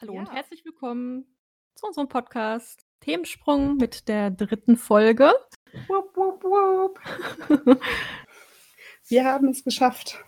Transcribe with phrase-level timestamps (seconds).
[0.00, 0.32] Hallo und Ja.
[0.32, 1.24] herzlich willkommen
[1.74, 5.32] zu unserem Podcast Themensprung mit der dritten Folge.
[5.88, 7.00] Wupp, wupp, wupp.
[9.08, 10.22] Wir haben es geschafft.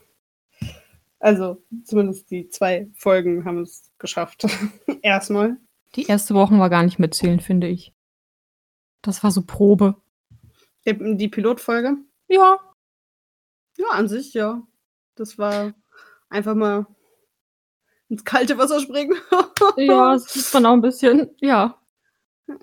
[1.19, 4.45] Also, zumindest die zwei Folgen haben es geschafft.
[5.03, 5.57] Erstmal.
[5.95, 7.95] Die erste Woche war gar nicht mitzählen, finde ich.
[9.03, 10.01] Das war so Probe.
[10.87, 11.97] Die die Pilotfolge.
[12.29, 12.59] Ja,
[13.77, 14.63] Ja, an sich, ja.
[15.15, 15.75] Das war
[16.29, 16.87] einfach mal
[18.13, 19.15] ins kalte Wasser springen.
[19.77, 21.31] ja, das sieht man auch ein bisschen.
[21.41, 21.79] Ja.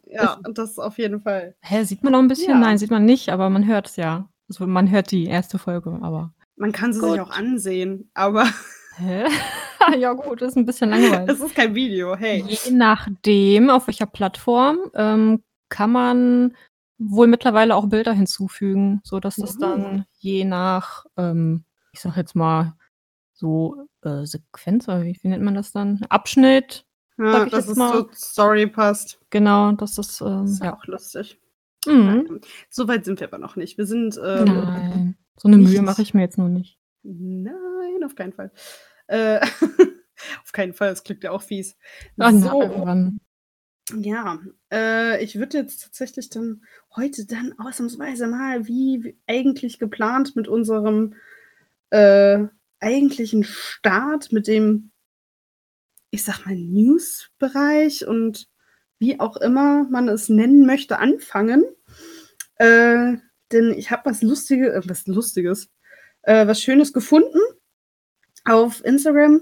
[0.06, 1.56] Ja, das auf jeden Fall.
[1.62, 2.52] Hä, sieht man auch ein bisschen?
[2.52, 2.58] Ja.
[2.60, 4.30] Nein, sieht man nicht, aber man hört es ja.
[4.48, 6.34] Also man hört die erste Folge, aber.
[6.56, 7.12] Man kann sie Gut.
[7.12, 8.46] sich auch ansehen, aber
[8.98, 9.26] Hä?
[9.98, 11.30] ja, gut, das ist ein bisschen langweilig.
[11.30, 12.16] es ist kein Video.
[12.16, 12.44] Hey.
[12.48, 16.56] Je nachdem, auf welcher Plattform, ähm, kann man
[16.98, 19.60] wohl mittlerweile auch Bilder hinzufügen, sodass das Mhm.
[19.62, 22.74] dann je nach, ähm, ich sag jetzt mal,
[23.40, 26.02] so äh, Sequenz, oder wie, wie nennt man das dann?
[26.10, 26.86] Abschnitt,
[27.18, 27.92] Ja, dass es mal.
[27.92, 29.20] zur Story passt.
[29.30, 31.40] genau, dass das, ähm, Ist ja auch lustig.
[31.88, 32.42] Mhm.
[32.70, 33.78] So weit sind wir aber noch nicht.
[33.78, 34.20] Wir sind.
[34.24, 36.78] Ähm, Nein, so eine Mühe mache ich mir jetzt noch nicht.
[37.04, 38.52] Nein, auf keinen Fall.
[39.08, 39.40] Äh,
[40.44, 41.78] auf keinen Fall, das klingt ja auch fies.
[42.18, 43.22] Na, so, irgendwann.
[43.96, 44.40] ja,
[44.74, 46.64] äh, ich würde jetzt tatsächlich dann
[46.98, 51.16] heute dann ausnahmsweise mal, wie wie eigentlich geplant, mit unserem
[51.92, 52.44] äh,
[52.80, 54.92] eigentlichen Start, mit dem,
[56.12, 58.48] ich sag mal, News-Bereich und
[59.00, 61.64] wie auch immer man es nennen möchte, anfangen.
[62.56, 63.18] Äh,
[63.52, 65.70] denn ich habe was Lustiges, äh, was Lustiges,
[66.24, 67.40] äh, was Schönes gefunden
[68.46, 69.42] auf Instagram.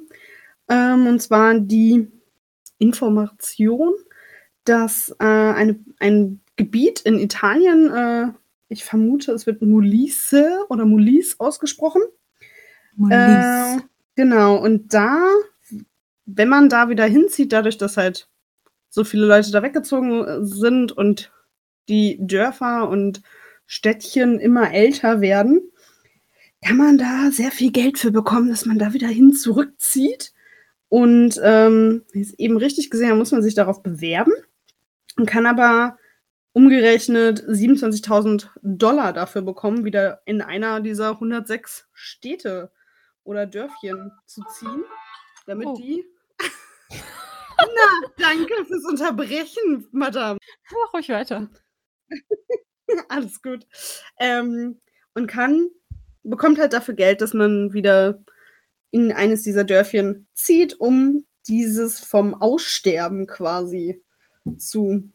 [0.69, 2.07] Ähm, und zwar die
[2.77, 3.93] Information,
[4.63, 8.33] dass äh, eine, ein Gebiet in Italien, äh,
[8.69, 12.01] ich vermute, es wird Molise oder Molise ausgesprochen.
[13.09, 13.77] Äh,
[14.15, 15.19] genau, und da,
[16.25, 18.27] wenn man da wieder hinzieht, dadurch, dass halt
[18.89, 21.31] so viele Leute da weggezogen äh, sind und
[21.89, 23.21] die Dörfer und
[23.65, 25.61] Städtchen immer älter werden,
[26.65, 30.33] kann man da sehr viel Geld für bekommen, dass man da wieder hin zurückzieht.
[30.89, 34.31] Und ähm, eben richtig gesehen muss man sich darauf bewerben
[35.17, 35.97] und kann aber
[36.53, 42.71] umgerechnet 27.000 Dollar dafür bekommen, wieder in einer dieser 106 Städte
[43.27, 44.83] oder Dörfchen zu ziehen,
[45.45, 45.75] damit Oh.
[45.77, 46.05] die.
[47.59, 50.39] Na, danke fürs Unterbrechen, Madame.
[50.71, 51.49] Mach ruhig weiter.
[53.09, 53.67] Alles gut.
[54.19, 54.79] Ähm,
[55.13, 55.69] und kann,
[56.23, 58.23] bekommt halt dafür Geld, dass man wieder
[58.91, 64.01] in eines dieser Dörfchen zieht, um dieses vom Aussterben quasi
[64.57, 65.11] zu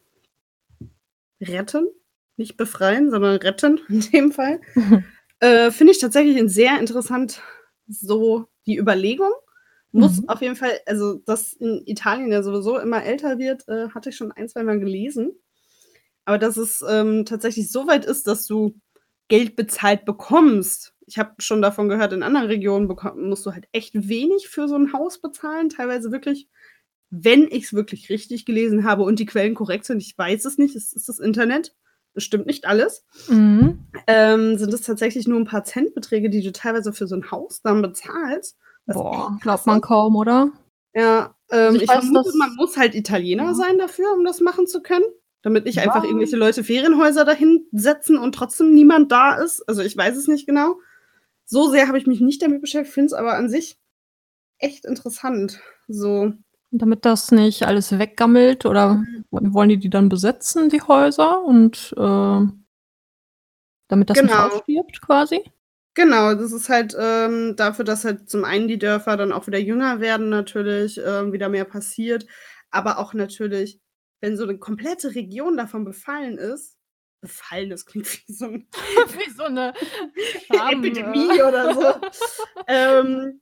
[1.41, 1.89] retten.
[2.37, 4.61] Nicht befreien, sondern retten in dem Fall.
[5.41, 7.43] Äh, Finde ich tatsächlich ein sehr interessant,
[7.88, 9.32] so die Überlegung.
[9.93, 10.28] Muss Mhm.
[10.28, 14.16] auf jeden Fall, also dass in Italien ja sowieso immer älter wird, äh, hatte ich
[14.16, 15.32] schon ein, zwei Mal gelesen.
[16.25, 18.76] Aber dass es ähm, tatsächlich so weit ist, dass du
[19.28, 20.94] Geld bezahlt bekommst.
[21.06, 24.76] Ich habe schon davon gehört, in anderen Regionen musst du halt echt wenig für so
[24.76, 25.69] ein Haus bezahlen.
[25.69, 26.49] Teilweise wirklich,
[27.10, 30.59] wenn ich es wirklich richtig gelesen habe und die Quellen korrekt sind, ich weiß es
[30.59, 31.75] nicht, es ist das Internet,
[32.15, 33.87] das stimmt nicht alles, Mhm.
[34.06, 37.61] ähm, sind es tatsächlich nur ein paar Centbeträge, die du teilweise für so ein Haus
[37.62, 38.56] dann bezahlst.
[38.87, 39.83] was Boah, glaubt man ist.
[39.84, 40.50] kaum, oder?
[40.93, 43.55] Ja, ähm, ich ich, weiß, vermute, dass- man muss halt Italiener Ja.
[43.55, 45.05] sein dafür, um das machen zu können.
[45.43, 46.09] Damit nicht einfach Ja.
[46.09, 49.62] irgendwelche Leute Ferienhäuser dahin setzen und trotzdem niemand da ist.
[49.69, 50.81] Also ich weiß es nicht genau.
[51.44, 53.79] So sehr habe ich mich nicht damit beschäftigt, finde es aber an sich
[54.59, 55.61] echt interessant.
[55.87, 56.33] So,
[56.75, 61.43] Damit das nicht alles weggammelt oder wollen die die dann besetzen, die Häuser?
[61.44, 62.47] Und äh,
[63.88, 64.47] damit das nicht Genau.
[64.49, 65.43] ausstirbt quasi?
[65.94, 69.59] genau, das ist halt ähm, dafür, dass halt zum einen die Dörfer dann auch wieder
[69.59, 72.27] jünger werden, natürlich, ähm, wieder mehr passiert.
[72.71, 73.78] Aber auch natürlich,
[74.22, 76.78] wenn so eine komplette Region davon befallen ist,
[77.21, 79.75] befallen, das klingt wie so ein Wie so eine
[80.49, 82.00] Epidemie oder so.
[82.66, 83.42] ähm,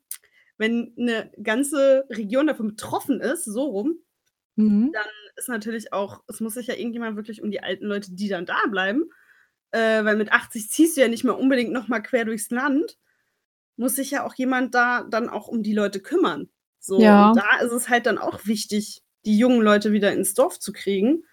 [0.60, 3.98] wenn eine ganze Region davon betroffen ist, so rum,
[4.56, 4.93] Mhm.
[5.37, 8.44] ist natürlich auch, es muss sich ja irgendjemand wirklich um die alten Leute, die dann
[8.44, 9.11] da bleiben,
[9.70, 12.99] äh, weil mit 80 ziehst du ja nicht mehr unbedingt nochmal quer durchs Land,
[13.76, 16.50] muss sich ja auch jemand da dann auch um die Leute kümmern.
[16.79, 17.31] So, Ja.
[17.31, 20.73] und da ist es halt dann auch wichtig, die jungen Leute wieder ins Dorf zu
[20.73, 21.25] kriegen,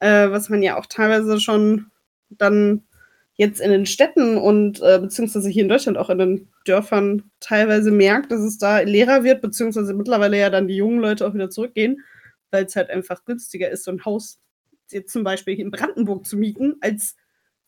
[0.00, 1.92] äh, was man ja auch teilweise schon
[2.28, 2.88] dann
[3.36, 7.90] jetzt in den Städten und äh, beziehungsweise hier in Deutschland auch in den Dörfern teilweise
[7.90, 11.50] merkt, dass es da leerer wird, beziehungsweise mittlerweile ja dann die jungen Leute auch wieder
[11.50, 12.00] zurückgehen,
[12.50, 14.38] weil es halt einfach günstiger ist, so ein Haus
[14.90, 17.16] jetzt zum Beispiel hier in Brandenburg zu mieten, als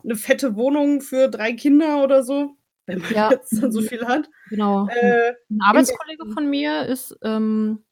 [0.04, 3.30] eine fette Wohnung für drei Kinder oder so, wenn man Ja.
[3.30, 4.28] jetzt dann so viel hat.
[4.50, 4.86] Genau.
[4.88, 7.82] Äh, Ein Arbeitskollege von mir ist ähm,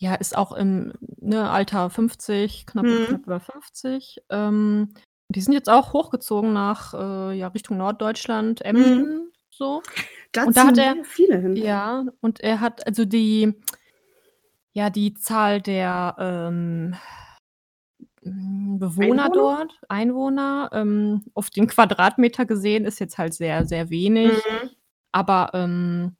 [0.00, 3.06] ja, ist auch im, ne, Alter 50, knapp Mhm.
[3.06, 4.18] knapp über 50.
[4.30, 4.90] Ähm,
[5.30, 9.06] die sind jetzt auch hochgezogen nach, äh, ja, Richtung Norddeutschland, Mhm.
[9.06, 9.82] Emden so.
[10.32, 11.56] Da Und da hat er viele hin.
[11.56, 13.54] ja, und er hat also die
[14.76, 16.94] ja, die Zahl der, ähm,
[18.22, 19.30] hm, Bewohner Einwohner?
[19.30, 24.44] dort, Einwohner, ähm, auf den Quadratmeter gesehen ist jetzt halt sehr, sehr wenig.
[24.50, 24.70] Mhm.
[25.12, 26.16] Aber, ähm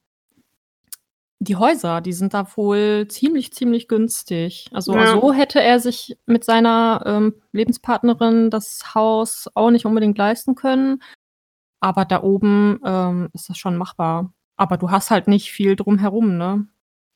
[1.41, 4.67] die Häuser, die sind da wohl ziemlich, ziemlich günstig.
[4.73, 5.07] Also, Ja.
[5.07, 11.03] so hätte er sich mit seiner, ähm, Lebenspartnerin das Haus auch nicht unbedingt leisten können.
[11.81, 14.33] Aber da oben, ähm, ist das schon machbar.
[14.57, 16.67] Aber du hast halt nicht viel drumherum, ne?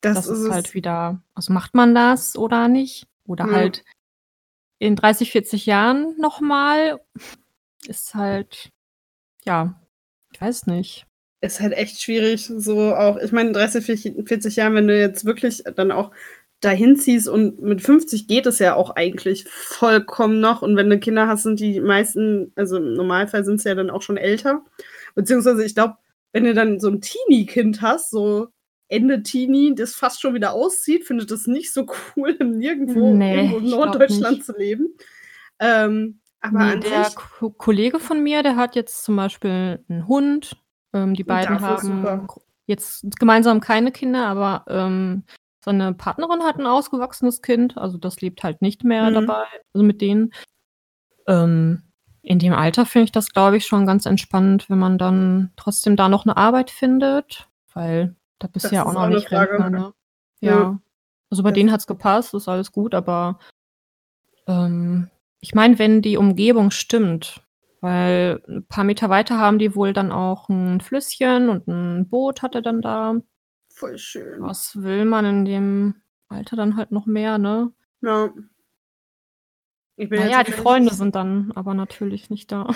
[0.02, 3.06] Das Das ist ist halt wieder also, macht man das oder nicht?
[3.26, 3.52] Oder Ja.
[3.52, 3.84] halt
[4.78, 7.00] in 30, 40 Jahren noch mal?
[7.86, 8.70] Ist halt
[9.44, 9.80] ja,
[10.32, 11.06] ich weiß nicht.
[11.44, 14.96] Ist halt echt schwierig, so auch ich meine, in 30, vierch 40 Jahren, wenn du
[14.96, 16.12] jetzt wirklich dann auch
[16.60, 20.62] dahin ziehst und mit 50 geht es ja auch eigentlich vollkommen noch.
[20.62, 23.90] Und wenn du Kinder hast, sind die meisten also, im Normalfall sind sie ja dann
[23.90, 24.64] auch schon älter.
[25.16, 25.96] Beziehungsweise ich glaube,
[26.32, 28.46] wenn du dann so 'n Teenie-Kind hast, so
[28.86, 31.86] Ende Teenie, das fast schon wieder auszieht, findet das nicht so
[32.16, 34.94] cool, nirgendwo Ne, irgendwo in Norddeutschland zu leben.
[35.58, 40.06] Ähm, aber Ne, an der Ko Kollege von mir, der hat jetzt zum Beispiel 'n
[40.06, 40.61] Hund.
[40.94, 42.26] Ähm, die beiden Dafür ist haben super.
[42.66, 45.24] jetzt gemeinsam keine Kinder, aber, ähm,
[45.64, 49.14] seine Partnerin hat 'n ausgewachsenes Kind, also, das lebt halt nicht mehr Mhm.
[49.14, 49.44] dabei
[49.74, 50.32] also, mit denen.
[51.28, 51.82] Ähm,
[52.22, 55.96] in dem Alter finde ich das, glaube ich, schon ganz entspannt, wenn man dann trotzdem
[55.96, 59.92] da noch 'ne Arbeit findet, weil da bist du ja auch noch nicht Rentner, ne?
[60.40, 60.50] Ja.
[60.50, 60.80] Ja.
[61.30, 63.38] Also, bei Das denen hat's ist gepasst, ist alles gut, aber,
[64.46, 65.10] ähm,
[65.40, 67.42] ich meine, wenn die Umgebung stimmt,
[67.82, 72.43] weil 'n paar Meter weiter haben die wohl dann auch 'n Flüsschen und 'n Boot
[72.43, 73.17] hat er dann da.
[73.70, 74.50] Voll schön.
[74.50, 75.94] Was will man in dem
[76.29, 77.73] Alter dann halt noch mehr, ne?
[78.02, 78.32] Ja.
[79.99, 82.69] Ich bin Na ja ja, die Freunde sind dann aber natürlich nicht da.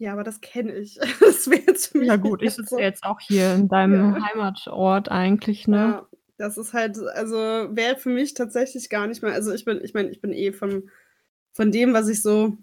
[0.00, 0.98] Ja, aber das kenne ich.
[1.20, 3.54] Das wäre jetzt für Ja mich nicht gut, ich sitze ja so jetzt auch hier
[3.54, 4.02] in Ja.
[4.02, 5.94] deinem Heimatort eigentlich, ne?
[5.94, 9.80] Ja, das ist halt also, wäre für mich tatsächlich gar nicht mal also, ich bin
[9.82, 10.90] ich meine, ich bin eh von
[11.52, 12.58] von dem, was ich so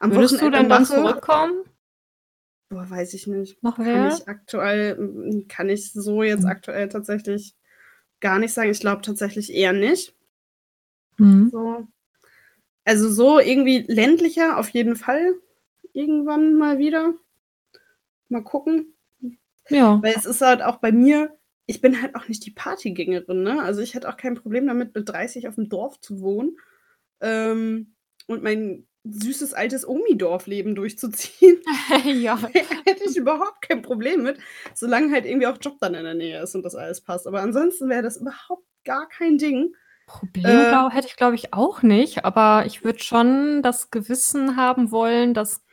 [0.00, 1.64] am Würdest du Wochenende denn dann mache zurückkommen?
[2.70, 3.62] Boah, weiß ich nicht.
[3.62, 4.08] Nach Kann Werl?
[4.08, 6.50] ich aktuell hm, kann ich so jetzt Mhm.
[6.50, 7.54] aktuell tatsächlich
[8.20, 8.70] gar nicht sagen.
[8.70, 10.14] Ich glaube tatsächlich eher nicht.
[11.18, 11.48] Mhm.
[11.50, 11.86] So.
[12.84, 15.34] Also, so irgendwie ländlicher auf jeden Fall
[15.94, 17.14] irgendwann mal wieder.
[18.30, 18.94] Mal gucken.
[19.70, 20.02] Ja.
[20.02, 21.36] Weil es ist halt auch bei mir
[21.68, 23.60] ich bin halt auch nicht die Partygängerin, ne?
[23.62, 26.56] Also, ich hätte auch kein Problem damit, mit 30 auf'm Dorf zu wohnen,
[27.20, 27.94] ähm,
[28.28, 31.60] und mein süßes, altes Omi-Dorfleben durchzuziehen.
[32.04, 32.38] Ja.
[32.84, 34.38] Hätte ich überhaupt kein Problem mit,
[34.74, 37.26] solange halt irgendwie auch Job dann in der Nähe ist und das alles passt.
[37.26, 39.74] Aber ansonsten wäre das überhaupt gar kein Ding.
[40.06, 44.92] Problem, Äh hätte ich, glaube ich, auch nicht, aber ich würde schon das Gewissen haben
[44.92, 45.64] wollen, dass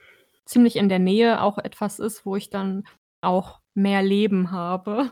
[0.45, 2.83] ziemlich in der Nähe auch etwas ist, wo ich dann
[3.21, 5.11] auch mehr Leben habe.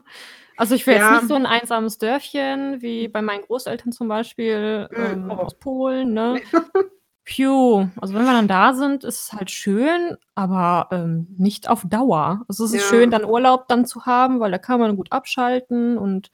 [0.57, 1.15] Also, ich will jetzt Ja.
[1.17, 5.35] nicht so 'n einsames Dörfchen wie bei meinen Großeltern zum Beispiel, ähm, oh.
[5.35, 6.41] aus Polen, ne?
[7.25, 11.83] Pju, also, wenn wir dann da sind, ist es halt schön, aber, ähm, nicht auf
[11.87, 12.43] Dauer.
[12.47, 15.97] Also, es ist schön, dann Urlaub dann zu haben, weil da kann man gut abschalten
[15.97, 16.31] und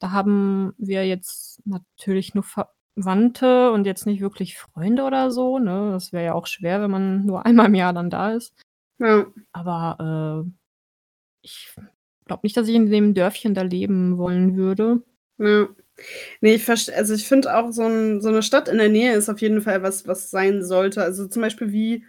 [0.00, 5.90] da haben wir jetzt natürlich nur Verwandte und jetzt nicht wirklich Freunde oder so, ne?
[5.92, 8.54] Das wäre ja auch schwer, wenn man nur einmal im Jahr dann da ist.
[8.98, 9.26] Ja.
[9.52, 10.50] Aber, äh,
[11.42, 11.74] ich
[12.26, 15.02] glaube nicht, dass ich in dem Dörfchen da leben wollen würde.
[15.38, 15.68] Ja.
[16.42, 19.14] Ne, ich verst also, ich finde auch so 'n so 'ne Stadt in der Nähe
[19.14, 21.02] ist auf jeden Fall was, was sein sollte.
[21.02, 22.04] Also, zum Beispiel wie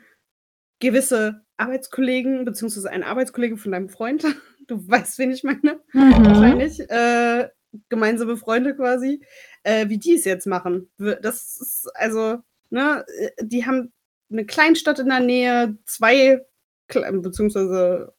[0.81, 4.25] gewisse Arbeitskollegen beziehungsweise ein Arbeitskollege von deinem Freund.
[4.67, 6.25] Du weißt, wen ich meine, Mhm.
[6.25, 7.49] wahrscheinlich, äh,
[7.89, 9.21] gemeinsame Freunde quasi,
[9.63, 10.89] äh, wie die es jetzt machen.
[10.97, 12.39] Das ist also,
[12.71, 13.93] ne, äh, die haben
[14.29, 16.41] 'ne Kleinstadt in der Nähe, 2
[16.87, 18.13] klei beziehungsweise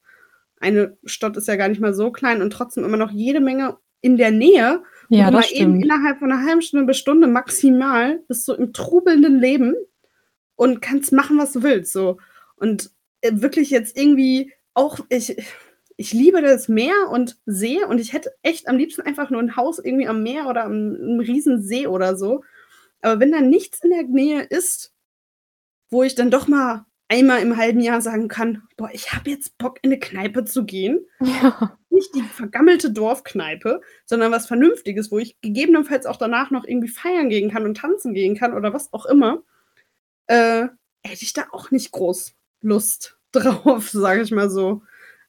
[0.60, 3.78] eine Stadt ist ja gar nicht mal so klein und trotzdem immer noch jede Menge
[4.06, 7.28] in der Nähe, Ja, du mal das eben innerhalb von 'ner 1/2 Stunde bis Stunde
[7.28, 9.74] maximal bist du im trubelnden Leben
[10.56, 12.18] und kannst machen, was du willst, so.
[12.56, 12.90] Und,
[13.22, 15.36] äh, wirklich jetzt irgendwie auch ich
[15.98, 19.56] ich liebe das Meer und See und ich hätte echt am liebsten einfach nur 'n
[19.56, 22.42] Haus irgendwie am Meer oder am 'n Riesensee oder so.
[23.02, 24.92] Aber wenn da nichts in der Nähe ist,
[25.90, 29.56] wo ich dann doch mal einmal im 1/2 Jahr sagen kann: „Boah, ich habe jetzt
[29.58, 31.78] Bock, in 'ne Kneipe zu gehen.“ Ja.
[31.96, 37.28] Nicht die vergammelte Dorfkneipe, sondern was Vernünftiges, wo ich gegebenenfalls auch danach noch irgendwie feiern
[37.30, 39.42] gehen kann und tanzen gehen kann oder was auch immer,
[40.28, 40.68] äh,
[41.04, 44.82] hätte ich da auch nicht groß Lust drauf, sage ich mal so.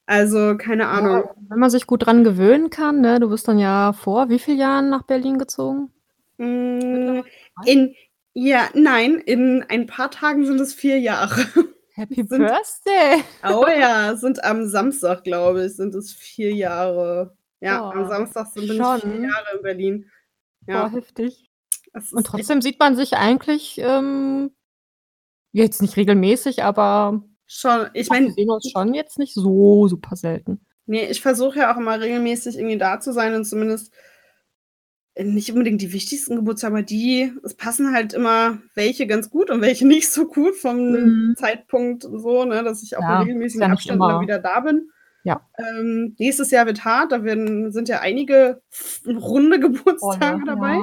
[0.06, 1.24] Also, keine Ja, Ahnung.
[1.48, 3.20] wenn man sich gut dran gewöhnen kann, ne?
[3.20, 5.92] Du bist dann ja vor wie viel Jahren nach Berlin gezogen?
[6.38, 7.24] 3?
[7.64, 7.94] in
[8.34, 11.44] ja, nein, in ein paar Tagen sind es 4 Jahre.
[11.98, 13.22] Happy Sind Birthday.
[13.44, 17.36] oh ja, sind am Samstag, glaube ich, sind es 4 Jahre.
[17.60, 19.22] Ja, am Boah, Samstag sind bin ich 4 schon.
[19.24, 20.10] Jahre in Berlin.
[20.66, 20.90] Boah, Ja.
[20.90, 21.50] heftig.
[21.92, 24.50] Das Und trotzdem sieht man sich eigentlich, ähm
[25.52, 27.88] jetzt nicht regelmäßig, aber Schon.
[27.94, 30.60] Ich doch, wir meine sehen uns schon jetzt nicht so super selten.
[30.86, 33.92] Ne, ich versuche ja auch immer regelmäßig irgendwie da zu sein und zumindest
[35.18, 39.60] nicht unbedingt die wichtigsten Geburtstage, aber die es passen halt immer welche ganz gut und
[39.60, 41.34] welche nicht so gut vom Mhm.
[41.36, 44.90] Zeitpunkt so, ne, dass ich auch Ja, ist regelmäßigen ja Abständen immer wieder da bin.
[45.24, 45.46] Ja.
[45.58, 48.62] Ähm, nächstes Jahr wird hart, da werden sind ja einige
[49.06, 50.78] runde Geburtstage Volle, dabei.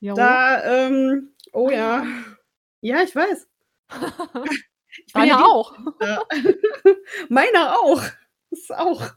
[0.00, 0.14] ja.
[0.14, 2.04] Da, ähm oh ja.
[2.82, 3.48] Ja, ich weiß.
[5.06, 5.76] Ich bin ja auch.
[7.28, 8.02] Meiner auch.
[8.50, 9.10] Ist auch.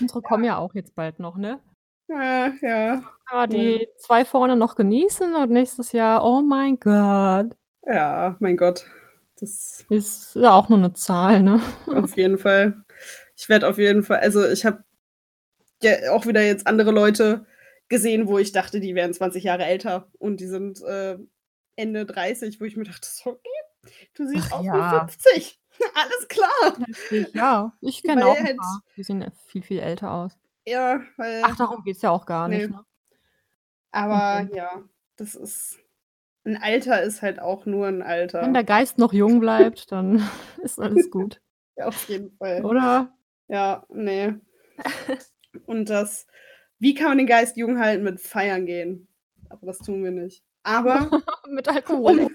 [0.00, 1.58] Unsere kommen ja auch jetzt bald noch, ne?
[2.08, 3.02] Ja, ja.
[3.30, 3.46] Ja, Mhm.
[3.46, 7.58] die 2 vorne noch genießen und nächstes Jahr, oh mein Gott.
[7.86, 8.84] Ja, mein Gott.
[9.40, 11.60] Das Ist ja auch nur 'ne Zahl, ne?
[11.90, 12.84] auf jeden Fall.
[13.36, 14.84] Ich werde auf jeden Fall also, ich habe
[15.82, 17.46] ja auch wieder jetzt andere Leute
[17.88, 21.18] gesehen, wo ich dachte, die wären 20 Jahre älter und die sind, äh,
[21.76, 23.50] Ende 30, wo ich mir dachte: „So, okay,
[24.14, 25.10] du siehst Ach aus wie ja.
[25.10, 25.60] 50.
[25.94, 27.72] Alles klar.“ Heftig, ja.
[27.80, 30.38] Ich kenne auch 'n halt paar, die sehen viel, viel älter aus.
[30.68, 32.84] Ja, weil Ach, darum geht's ja auch gar nicht, Ne.
[33.94, 34.50] Aber Okay.
[34.54, 34.84] ja,
[35.16, 35.78] das ist
[36.44, 38.02] 'n Alter ist halt auch nur 'n
[38.40, 38.54] Wenn Alter.
[38.54, 40.22] der Geist noch jung bleibt, dann
[40.62, 41.40] ist alles gut.
[41.76, 42.70] Ja, auf jeden Fall.
[42.70, 43.12] Oder?
[43.48, 44.40] Ja, ne.
[45.66, 46.26] Und das
[46.80, 48.04] wie kann man den Geist jung halten?
[48.04, 49.08] Mit Feiern gehen.
[49.48, 50.44] Aber das tun wir nicht.
[50.62, 51.12] Aber
[51.48, 52.18] Mit Alkohol.
[52.18, 52.28] um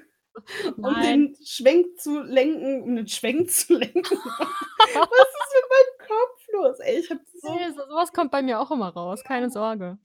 [0.82, 4.20] um den Schwenk zu lenken um den Schwenk zu lenken.
[5.10, 5.93] Was ist mit meinem
[6.54, 6.80] los?
[6.80, 9.98] Ey, ich habe so Ne, so was kommt bei mir auch immer raus, keine Sorge.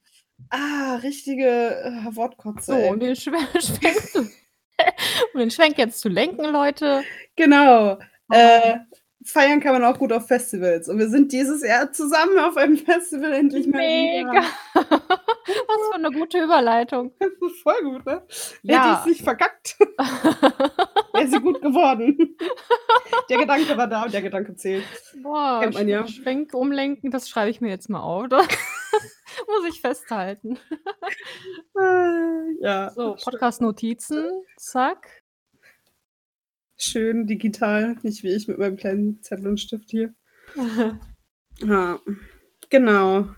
[0.51, 1.47] Ah, richtige,
[1.85, 2.91] äh, Wortkotze, So, ey.
[2.91, 4.21] um den Schwe Schwenk zu
[5.35, 7.03] um den Schwenk jetzt zu lenken, Leute.
[7.37, 7.99] Genau.
[8.31, 8.35] Oh.
[8.35, 8.79] Äh,
[9.31, 10.89] feiern kann man auch gut auf Festivals.
[10.89, 14.31] Und wir sind dieses Jahr zusammen auf einem Festival endlich mal Mega.
[14.33, 14.45] wieder.
[14.75, 17.13] Was für 'ne gute Überleitung.
[17.21, 18.23] Das ist voll gut, ne?
[18.27, 18.95] Hätte Ja.
[18.99, 19.77] ich's nicht verkackt,
[21.13, 22.37] wäre sie gut geworden.
[23.31, 24.85] Der Gedanke war da und der Gedanke zählt.
[25.23, 26.07] Boah, Kennt man ja.
[26.07, 28.27] Schwenk umlenken, das schreibe ich mir jetzt mal auf.
[28.31, 30.59] Muss ich festhalten.
[31.79, 33.17] Äh, ja, So.
[33.23, 35.23] Podcast-Notizen, zack.
[36.81, 40.15] Schön digital, nicht wie ich mit meinem kleinen Zettel und Stift hier.
[41.61, 41.99] Ja,
[42.71, 43.29] genau.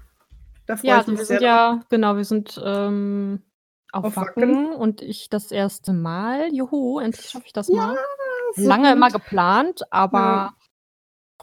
[0.66, 1.62] Da freue Ja, ich also mich wir sehr sind drauf.
[1.72, 3.42] ja genau, wir sind, ähm,
[3.92, 4.74] auf Auf Wacken Wacken.
[4.74, 5.92] und ich das 1.
[5.92, 6.48] Mal.
[6.54, 7.98] Juhu, endlich schaffe ich das Ja, mal.
[8.52, 9.12] so Lange immer gut.
[9.12, 9.82] geplant,
[10.12, 10.40] Ja.
[10.40, 10.54] aber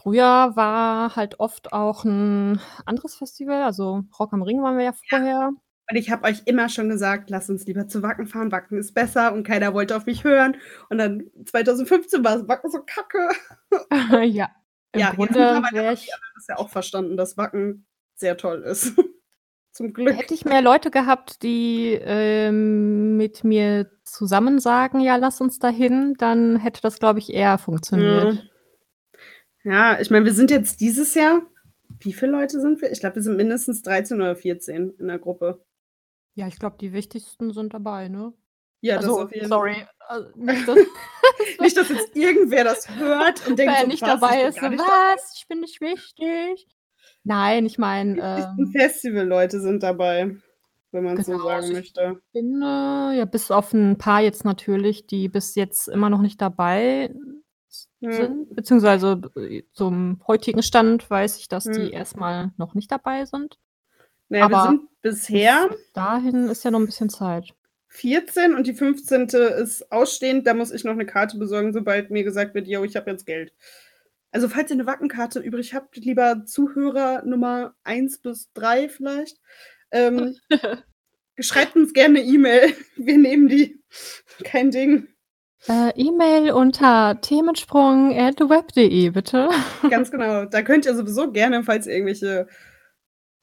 [0.00, 4.94] früher war halt oft auch 'n anderes Festival, also Rock am Ring waren wir ja
[5.10, 5.18] Ja.
[5.18, 5.52] vorher.
[5.90, 8.52] Und ich habe euch immer schon gesagt: „Lasst uns lieber zu Wacken fahren.
[8.52, 10.56] Wacken ist besser.“ Und keiner wollte auf mich hören.
[10.90, 13.28] Und dann 2015 war Wacken so kacke.
[14.30, 14.50] Ja,
[14.92, 15.38] im Ja, jetzt Grunde
[15.72, 18.92] wäre ich das ja auch verstanden, dass Wacken sehr toll ist.
[19.72, 20.16] Zum Glück.
[20.16, 25.68] Hätte ich mehr Leute gehabt, die, ähm, mit mir zusammen sagen: „Ja, lass uns da
[25.68, 27.58] hin“, dann hätte das, glaube ich, eher Ja.
[27.58, 28.48] funktioniert.
[29.64, 31.42] Ja, ich meine, wir sind jetzt dieses Jahr
[32.00, 32.92] wie viele Leute sind wir?
[32.92, 35.64] Ich glaube, wir sind mindestens 13 oder 14 in der Gruppe.
[36.38, 38.32] Ja, ich glaube, die wichtigsten sind dabei, ne?
[38.84, 40.78] Ja, das Also, auf jeden sorry, also nicht, dass
[41.60, 44.50] Nicht, dass jetzt irgendwer das hört und denkt wer so: nicht „Was, ich dabei bin
[44.50, 45.34] ist, so: nicht dabei?“ „Was?
[45.36, 46.66] Ich bin nicht wichtig.“
[47.24, 48.18] Nein, ich meine,
[48.56, 50.36] Die ähm Festivalleute sind dabei,
[50.92, 52.20] wenn man's so Genau, sagen also ich möchte.
[52.32, 56.40] bin, äh, ja, bis auf 'n paar jetzt natürlich, die bis jetzt immer noch nicht
[56.40, 57.14] dabei
[58.00, 58.38] Ja.
[58.44, 61.90] sind, beziehungsweise, äh, zum heutigen Stand weiß ich, dass die Mhm.
[61.90, 63.56] erst mal noch nicht dabei sind.
[64.30, 67.54] Na ja, wir Aber sind bisher bis dahin ist ja noch 'n bisschen Zeit.
[67.90, 69.38] 14 und die 15.
[69.38, 70.46] ist ausstehend.
[70.46, 73.24] Da muss ich noch 'ne Karte besorgen, sobald mir gesagt wird: „Jo, ich habe jetzt
[73.26, 73.52] Geld.“
[74.30, 79.38] Also, falls ihr 'ne Wackenkarte übrig habt, lieber Zuhörer Nummer 1 bis 3 vielleicht,
[79.92, 80.36] ähm,
[81.40, 82.74] schreibt uns gerne 'ne E-Mail.
[82.96, 83.80] Wir nehmen die.
[84.44, 85.08] Kein Ding.
[85.68, 89.50] Äh, E-Mail unter themensprung@web.de bitte.
[89.88, 90.44] Ganz genau.
[90.46, 92.46] Da könnt ihr sowieso gerne, falls ihr irgendwelche,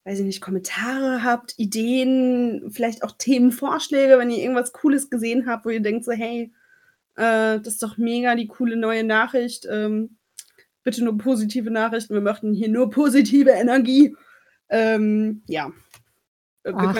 [0.06, 5.66] weiß ich nicht, Kommentare habt, Ideen, vielleicht auch Themenvorschläge, wenn ihr irgendwas Cooles gesehen habt,
[5.66, 6.54] wo ihr denkt so: „Hey,
[7.16, 9.68] äh, das ist doch mega die coole neue Nachricht.
[9.70, 10.18] Ähm,
[10.84, 12.14] bitte nur positive Nachrichten.
[12.14, 14.16] Wir möchten hier nur positive Energie.“
[14.70, 15.72] Ähm, ja.
[16.64, 16.96] Äh, Ach.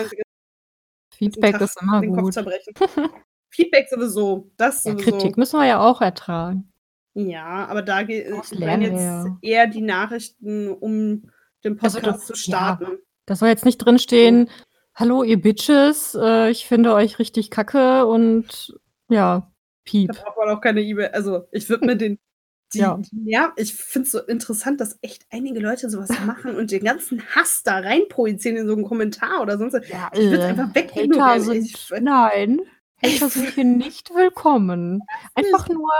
[1.14, 2.32] Feedback ist immer den Kopf gut.
[2.34, 2.74] zerbrechen.
[3.50, 5.10] Feedback sowieso, das Ja, sowieso.
[5.10, 6.70] Kritik müssen wir ja auch ertragen.
[7.14, 9.38] Ja, aber da ge Daraus wären lernen wir jetzt ja.
[9.40, 11.30] eher die Nachrichten, um
[11.64, 12.98] den Also, da Podcast zu ja, starten.
[13.26, 14.50] da soll jetzt nicht drinstehen:
[14.94, 19.52] „Hallo, ihr Bitches, äh, ich finde euch richtig kacke und ja, Da
[19.84, 21.08] piep.“ braucht man auch keine E-Mail.
[21.08, 22.18] Also, ich würde mir den
[22.74, 22.98] die Ja.
[23.24, 26.82] ja, ich finde es so interessant, dass echt einige Leute so was machen und den
[26.84, 29.88] ganzen Hass da reinprojizieren in so 'n Kommentar oder sonst was.
[29.88, 31.40] Ja, Ich würde es äh, einfach wegignorieren.
[31.42, 32.60] sind Ich nein,
[33.02, 35.00] ich Hater sind hier nicht willkommen.
[35.34, 35.90] Einfach nur,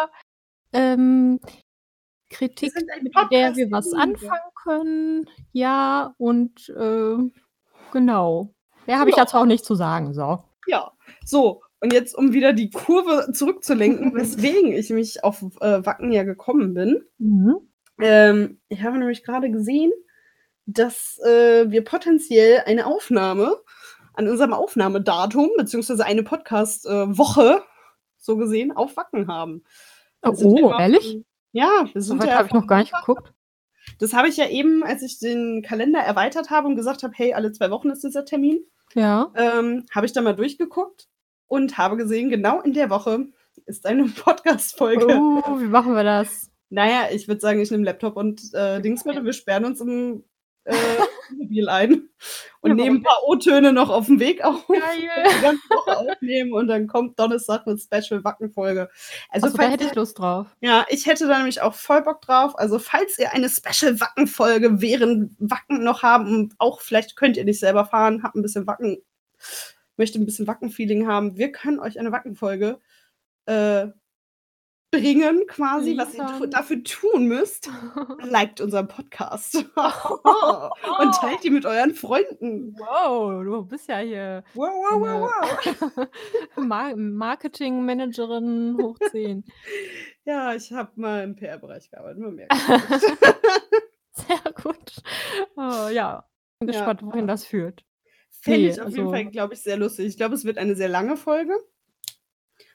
[0.73, 1.39] ähm,
[2.31, 5.31] Kritik, mit der wir was anfangen können.
[5.53, 7.17] Ja, und, äh,
[7.93, 8.55] genau.
[8.87, 9.25] Mehr habe ich Ja.
[9.25, 10.43] dazu auch nicht zu sagen, so.
[10.67, 10.93] Ja,
[11.25, 16.25] so, und jetzt, um wieder die Kurve zurückzulenken, weswegen ich mich auf, äh, Wacken ja
[16.25, 17.05] gekommen bin.
[17.19, 17.57] Mhm.
[18.01, 19.93] Ähm, ich habe nämlich grade gesehen,
[20.67, 23.57] dass, äh, wir potenziell eine Aufnahme
[24.15, 27.07] an unserem Aufnahmedatum beziehungsweise eine Podcast äh,
[28.19, 29.63] so gesehen auf Wacken haben.
[30.23, 31.23] Oh, ja oh, ehrlich?
[31.57, 33.33] Ja, wir sind weit ja habe ich noch gar nicht geguckt.
[33.99, 37.33] das habe ich ja eben, als ich den Kalender erweitert habe und gesagt habe: „Hey,
[37.35, 38.61] alle 2 Wochen ist dieser Termin“,
[38.95, 39.33] Ja.
[39.35, 41.09] ähm, habe ich da mal durchgeguckt
[41.47, 43.27] und habe gesehen, genau in der Woche
[43.65, 45.07] ist eine Podcast-Folge.
[45.09, 46.51] Oh, wie machen wir das?
[46.69, 49.65] Na ja, ich würde sagen, ich nehme Laptop und, äh, Dings mit und wir sperren
[49.65, 50.25] uns im,
[50.67, 50.75] äh,
[51.31, 52.09] Wohnmobil ein
[52.61, 54.83] und Ja, nehmen 'n warum paar O-Töne noch auf'm Weg auf, Geil.
[55.35, 58.89] die ganze Woche aufnehmen und dann kommt Donnerstag 'ne Special-Wacken-Folge.
[59.31, 60.49] Also, Ach so, da hätte ich Lust drauf.
[60.61, 62.59] ja, ich hätte da nämlich auch voll Bock drauf.
[62.59, 67.85] Also, falls ihr eine Special-Wacken-Folge während Wacken noch haben auch vielleicht könnt ihr nicht selber
[67.87, 68.99] fahren, habt 'n bisschen Wacken
[69.99, 72.81] möchtet 'n bisschen Wacken-Feeling haben, wir können euch eine Wacken-Folge,
[73.47, 73.89] äh,
[74.91, 75.97] bringen quasi.
[75.97, 76.51] Was ihr Liefern.
[76.51, 77.69] dafür tun müsst,
[78.23, 79.55] liked unseren Podcast
[80.99, 82.75] und teilt die mit euren Freunden.
[82.79, 85.31] Wow, du bist ja hier Wow, wow, wow,
[85.97, 86.09] wow.
[86.65, 89.45] Mar Marketingmanagerin hoch 10.
[90.25, 93.17] Ja, ich habe mal im PR-Bereich gearbeitet, merkt's nicht.
[94.13, 95.03] Sehr gut.
[95.57, 96.27] Oh, ja,
[96.59, 96.79] bin Ja.
[96.79, 97.85] gespannt, wohin das führt.
[98.41, 100.07] Fände Ne, ich auf jeden also Fall, glaube ich, sehr lustig.
[100.07, 101.55] Ich glaube, es wird eine sehr lange Folge.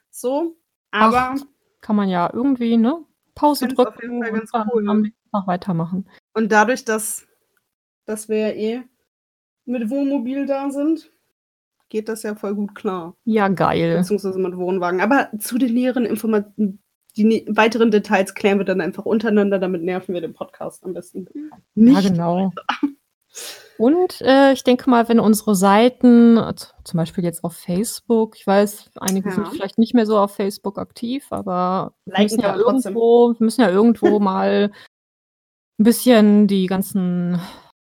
[0.09, 0.57] So,
[0.91, 1.41] Ach, aber
[1.81, 3.03] kann man ja irgendwie, ne,
[3.35, 4.89] Pause finde es auf jeden drücken Fall und ganz dann cool.
[4.89, 6.09] am nächsten Tag weitermachen.
[6.33, 7.27] Und dadurch, dass
[8.05, 8.83] dass wir ja eh
[9.65, 11.11] mit Wohnmobil da sind,
[11.89, 13.15] geht das ja voll gut klar.
[13.25, 13.98] Ja, geil.
[13.98, 15.01] Beziehungsweise mit Wohnwagen.
[15.01, 16.46] Aber zu den näheren Informa
[17.17, 21.27] die weiteren Details klären wir dann einfach untereinander, damit nerven wir den Podcast am besten
[21.33, 22.53] Ja, nicht genau.
[23.81, 26.37] Und, äh, ich denke mal, wenn unsere Seiten,
[26.83, 29.50] zum Beispiel jetzt auf Facebook ich weiß, einige sind Ja.
[29.50, 33.70] vielleicht nicht mehr so auf Facebook aktiv, aber wir müssen ja irgendwo wir müssen ja
[33.72, 34.72] irgendwo mal
[35.79, 37.39] 'n bisschen die ganzen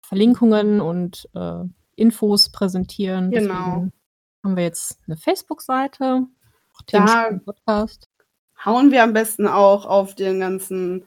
[0.06, 1.64] Verlinkungen und, äh,
[1.96, 3.30] Infos präsentieren.
[3.32, 3.54] Genau.
[3.54, 3.92] Deswegen
[4.44, 6.26] haben wir jetzt 'ne Facebook-Seite,
[6.92, 8.08] Da Podcast.
[8.64, 11.04] hauen wir am besten auch auf den ganzen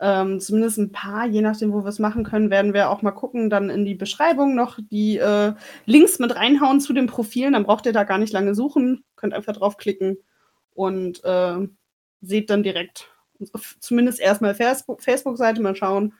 [0.00, 3.50] ähm, zumindest 'n paar, je nachdem, wo wir's machen können, werden wir auch mal gucken,
[3.50, 5.54] dann in die Beschreibung noch die, äh,
[5.86, 7.52] Links mit reinhauen zu den Profilen.
[7.54, 9.04] Dann braucht ihr da gar nicht lange suchen.
[9.16, 10.18] Könnt einfach draufklicken
[10.74, 11.68] und, äh,
[12.22, 13.10] seht dann direkt
[13.80, 16.14] zumindest erst mal Fersbo Facebook-Seite, mal schauen,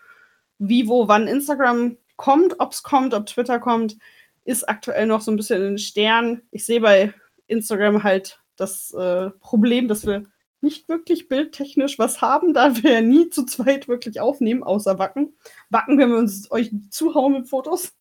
[0.58, 2.60] wie, wo, wann Instagram kommt.
[2.60, 3.96] Ob's kommt, ob Twitter kommt,
[4.44, 6.42] ist aktuell noch so 'n bisschen in den Sternen.
[6.52, 7.12] Ich sehe bei
[7.48, 10.24] Instagram halt das, äh, Problem, dass wir
[10.61, 15.35] nicht wirklich bildtechnisch was haben, da wir ja nie zu zweit wirklich aufnehmen, außer Wacken.
[15.71, 17.92] Wacken können wir uns euch zuhauen mit Fotos.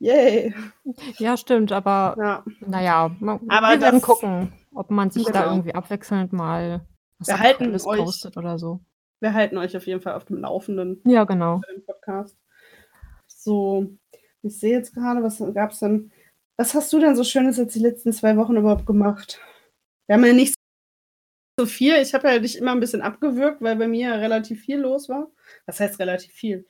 [0.00, 0.54] Yay.
[1.18, 2.44] Ja, stimmt, aber Ja.
[2.60, 5.52] na ja, ma Aber wir werden gucken, ob man sich da genau.
[5.54, 6.86] irgendwie abwechselnd mal
[7.18, 8.80] was Wir halten Aktuelles euch postet oder so.
[9.20, 11.60] wir halten euch auf jeden Fall auf dem Laufenden Ja, genau.
[11.86, 12.36] Podcast.
[13.26, 13.88] So,
[14.42, 16.12] ich sehe jetzt grade, was gab's denn
[16.56, 19.40] was hast du denn so Schönes jetzt die letzten 2 Wochen überhaupt gemacht?
[20.06, 20.54] Wir haben ja nicht
[21.58, 21.96] so viel.
[21.96, 25.08] Ich habe ja dich immer 'n bisschen abgewürgt, weil bei mir ja relativ viel los
[25.08, 25.28] war.
[25.66, 26.66] Was heißt relativ viel?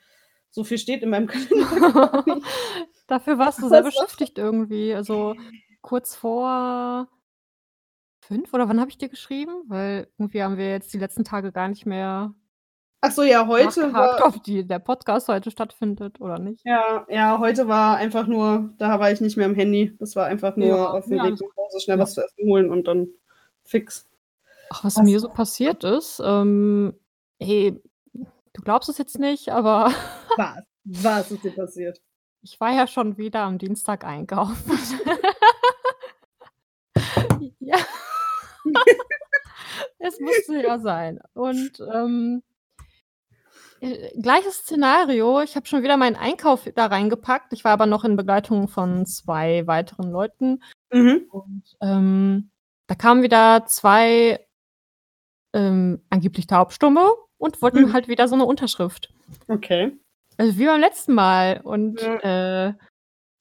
[0.50, 2.24] So viel steht in meinem Kalender.
[3.06, 4.94] Dafür warst du sehr beschäftigt irgendwie.
[4.94, 5.34] Also,
[5.82, 7.08] kurz vor
[8.22, 9.62] 5 oder wann habe ich dir geschrieben?
[9.68, 12.34] Weil irgendwie haben wir jetzt die letzten Tage gar nicht mehr
[13.00, 16.64] Ach so, ja, heute war ob die der Podcast heute stattfindet oder nicht.
[16.66, 19.94] Ja, ja, heute war einfach nur da war ich nicht mehr am Handy.
[20.00, 21.56] Das war einfach nur Ja, auf dem ja, Weg nach.
[21.56, 22.02] Hause schnell Ja.
[22.02, 23.08] was zu essen holen und dann
[23.64, 24.04] fix.
[24.70, 26.94] Ach, was Was mir so passiert ist, ähm,
[27.40, 27.80] hey,
[28.14, 29.92] du glaubst es jetzt nicht, aber
[30.36, 30.62] Was?
[30.84, 32.00] Was ist dir passiert?
[32.42, 34.78] ich war ja schon wieder am Dienstag einkaufen.
[37.60, 37.76] Ja.
[39.98, 41.20] Es musste ja sein.
[41.34, 42.42] Und, ähm
[43.80, 45.42] äh, gleiches Szenario.
[45.42, 47.52] Ich habe schon wieder meinen Einkauf da reingepackt.
[47.52, 50.62] Ich war aber noch in Begleitung von 2 weiteren Leuten.
[50.90, 51.26] Mhm.
[51.30, 52.50] Und, ähm,
[52.86, 54.40] da kamen wieder 2
[55.58, 57.92] ähm, angeblich Taubstumme und wollten Mhm.
[57.92, 59.12] halt wieder so 'ne Unterschrift.
[59.48, 59.92] Okay.
[60.38, 62.68] Also, wie beim letzten Mal und, Ja.
[62.68, 62.74] äh,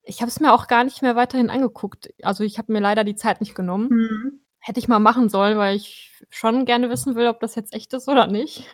[0.03, 2.09] ich habe es mir auch gar nicht mehr weiterhin angeguckt.
[2.23, 3.89] Also, ich habe mir leider die Zeit nicht genommen.
[3.91, 4.41] Mhm.
[4.59, 7.93] Hätte ich mal machen sollen, weil ich schon gerne wissen will, ob das jetzt echt
[7.93, 8.65] ist oder nicht.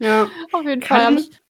[0.00, 0.24] Ja.
[0.52, 1.40] Auf jeden Fall habe Kann ich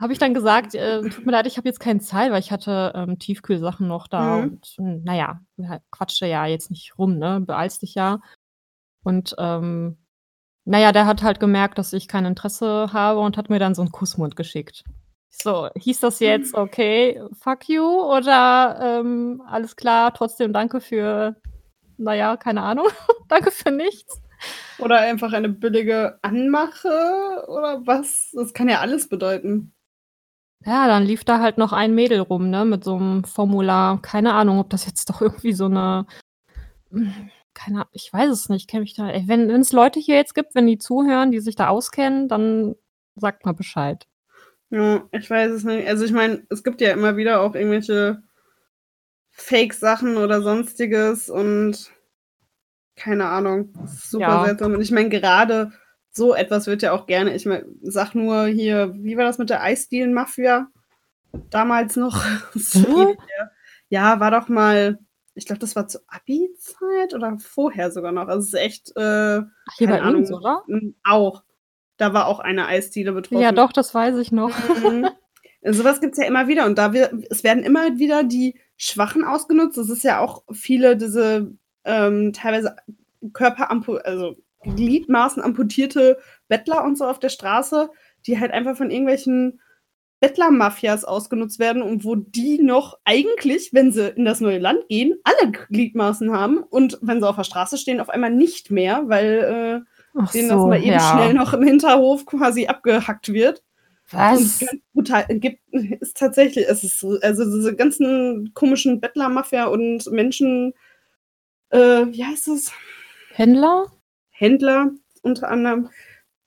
[0.00, 2.52] habe ich dann gesagt: „Äh, tut mir leid, ich habe jetzt keine Zeit“, weil ich
[2.52, 4.42] hatte, ähm, Tiefkühlsachen noch da Mhm.
[4.44, 7.40] und, na ja, halt quatsche ja jetzt nicht rum, ne?
[7.40, 8.20] Beeilst dich ja.
[9.04, 9.98] Und, ähm,
[10.64, 13.74] na ja, der hat halt gemerkt, dass ich kein Interesse habe und hat mir dann
[13.74, 14.84] so 'n Kussmund geschickt.
[15.30, 21.36] So, hieß das jetzt: „Okay, fuck you“ oder, ähm, „Alles klar, trotzdem danke für“
[21.98, 22.86] na ja, keine Ahnung,
[23.28, 24.20] „danke für nichts“?
[24.80, 26.88] Oder einfach eine billige Anmache
[27.48, 28.30] oder was?
[28.34, 29.72] Das kann ja alles bedeuten.
[30.66, 34.00] Ja, dann lief da halt noch ein Mädel rum, ne, mit so 'nem Formular.
[34.02, 36.06] Keine Ahnung, ob das jetzt doch irgendwie so 'ne
[36.92, 40.16] hm, keine A ich weiß es nicht, kenne mich da ey, wenn wenn's Leute hier
[40.16, 42.74] jetzt gibt, wenn die zuhören, die sich da auskennen, dann
[43.16, 44.06] sagt mal Bescheid.
[44.70, 45.86] Ja, ich weiß es nicht.
[45.86, 48.22] Also, ich meine, es gibt ja immer wieder auch irgendwelche
[49.32, 51.90] Fake-Sachen oder Sonstiges und
[52.96, 53.74] keine Ahnung.
[53.86, 54.44] Super Ja.
[54.44, 54.74] seltsam.
[54.74, 55.72] Und ich meine, gerade
[56.10, 59.50] so etwas wird ja auch gerne ich meine, sage nur hier, wie war das mit
[59.50, 60.68] der Eisdielen-Mafia
[61.50, 62.24] damals noch?
[62.54, 63.50] Her.
[63.88, 64.98] Ja, war doch mal
[65.34, 68.28] ich glaube, das war zur Abi-Zeit oder vorher sogar noch.
[68.28, 70.62] Also, es ist echt, äh, Ach, hier keine bei uns, Ahnung oder?
[70.66, 71.42] hm, auch.
[71.96, 73.42] Da war auch eine Eisdiele betroffen.
[73.42, 74.50] Ja doch, das weiß ich noch.
[74.82, 75.08] Mhm.
[75.64, 79.22] So was gibt's ja immer wieder und da wir es werden immer wieder die Schwachen
[79.22, 79.78] ausgenutzt.
[79.78, 82.74] Das ist ja auch viele diese, ähm, teilweise
[83.32, 86.18] Körperampu also, Gliedmaßen amputierte
[86.48, 87.90] Bettler und so auf der Straße,
[88.26, 89.60] die halt einfach von irgendwelchen
[90.22, 95.18] Bettlermafias ausgenutzt werden und wo die noch eigentlich, wenn sie in das neue Land gehen,
[95.24, 99.84] alle Gliedmaßen haben und wenn sie auf der Straße stehen, auf einmal nicht mehr, weil,
[100.14, 101.12] äh, denen das so, mal eben ja.
[101.12, 103.64] schnell noch im Hinterhof quasi abgehackt wird.
[104.12, 104.60] Und Was?
[104.60, 110.72] ganz brutal gibt ist tatsächlich es ist so also, diese ganzen komischen Bettlermafia und Menschen
[111.70, 112.70] äh, wie heißt es?
[113.32, 113.86] Händler?
[114.30, 115.88] Händler unter anderem.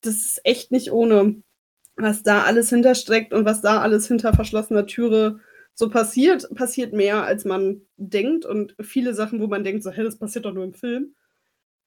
[0.02, 1.42] Das ist echt nicht ohne,
[1.96, 5.40] was da alles hintersteckt und was da alles hinter verschlossener Türe
[5.74, 6.48] so passiert.
[6.56, 10.46] Passiert mehr, als man denkt und viele Sachen, wo man denkt so: „Hä, das passiert
[10.46, 11.16] doch nur im Film“,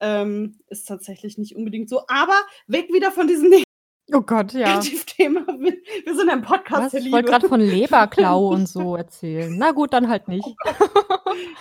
[0.01, 2.03] ähm, ist tatsächlich nicht unbedingt so.
[2.09, 2.35] Aber
[2.67, 3.63] weg wieder von diesem ne
[4.11, 4.69] Oh Gott, ja.
[4.69, 5.47] Negativthema.
[5.59, 6.95] Wir sind ein Podcast Was?
[6.95, 9.55] Ich wollte grad von Leberklau und so erzählen.
[9.59, 10.47] Na gut, dann halt nicht.
[10.47, 10.55] Oh.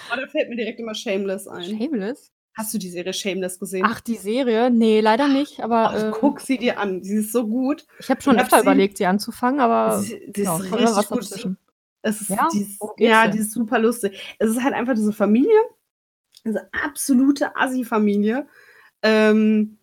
[0.09, 1.63] Oh, da fällt mir direkt immer Shameless ein.
[1.63, 2.31] Shameless?
[2.57, 3.85] Hast du die Serie Shameless gesehen?
[3.87, 4.71] Ach, die Serie?
[4.71, 7.03] Ne, leider nicht, aber, Ach, ähm guck sie dir an.
[7.03, 7.85] Sie ist so gut.
[7.99, 10.95] ich habe schon Ich öfter sie überlegt, sie anzufangen, aber sie die ja, ist immer
[10.95, 11.21] was richtig gut.
[11.21, 11.57] dazwischen.
[12.01, 12.47] Es ist Ja?
[12.51, 14.35] die ist Worum geht's ja, die ist super lustig.
[14.39, 15.59] Es ist halt einfach diese Familie,
[16.45, 18.47] diese absolute Assi-Familie,
[19.03, 19.79] ähm,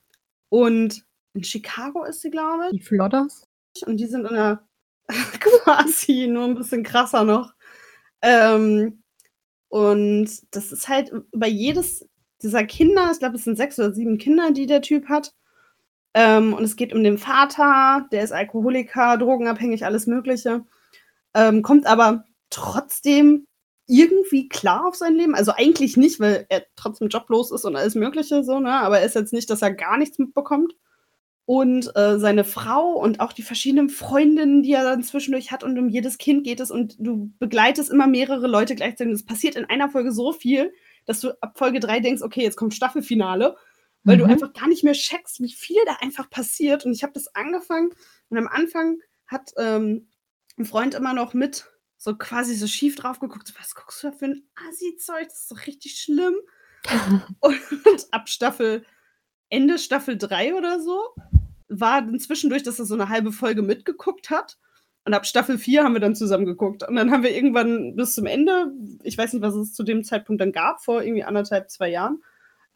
[0.50, 3.44] und in Chicago ist sie, glaube Die Flodders?
[3.76, 4.66] ich, und die sind in 'ner
[5.40, 7.54] quasi nur 'n bisschen krasser noch.
[8.22, 9.02] Ähm,
[9.70, 12.08] und das ist halt über jedes
[12.44, 15.33] dieser Kinder ich glaube, es sind 6 oder 7 Kinder, die der Typ hat.
[16.14, 20.64] Ähm, und es geht um den Vater, der ist Alkoholiker, drogenabhängig, alles Mögliche,
[21.35, 23.46] ähm, kommt aber trotzdem
[23.87, 25.35] irgendwie klar auf sein Leben.
[25.35, 28.72] Also, eigentlich nicht, weil er trotzdem joblos ist und alles Mögliche so, ne?
[28.72, 30.74] Aber er ist jetzt nicht, dass er gar nichts mitbekommt.
[31.46, 35.78] Und, äh, seine Frau und auch die verschiedenen Freundinnen, die er dann zwischendurch hat und
[35.78, 39.12] um jedes Kind geht es und du begleitest immer mehrere Leute gleichzeitig.
[39.14, 40.72] Es passiert in einer Folge so viel,
[41.07, 43.57] dass du ab Folge 3 denkst: „Okay, jetzt kommt Staffelfinale“,
[44.05, 44.31] weil du Mhm.
[44.31, 46.85] einfach gar nicht mehr checkst, wie viel da einfach passiert.
[46.87, 47.90] Und ich habe das angefangen
[48.31, 50.09] und am Anfang hat, ähm,
[50.59, 51.67] 'n Freund immer noch mit
[51.99, 55.29] so quasi so schief drauf geguckt, so: „Was guckst du da für 'n Assi-Zeug?
[55.29, 56.37] Das ist doch richtig schlimm.“
[57.40, 57.61] Und
[58.12, 58.85] ab Staffel
[59.51, 61.01] Ende Staffel 3 oder so
[61.69, 64.59] war dann zwischendurch, dass er so 'ne halbe Folge mitgeguckt hat.
[65.07, 66.87] Und ab Staffel 4 haben wir dann zusammen geguckt.
[66.88, 70.03] Und dann haben wir irgendwann bis zum Ende ich weiß nicht, was es zu dem
[70.03, 72.14] Zeitpunkt dann gab, vor irgendwie 1 1/2, 2 Jahren.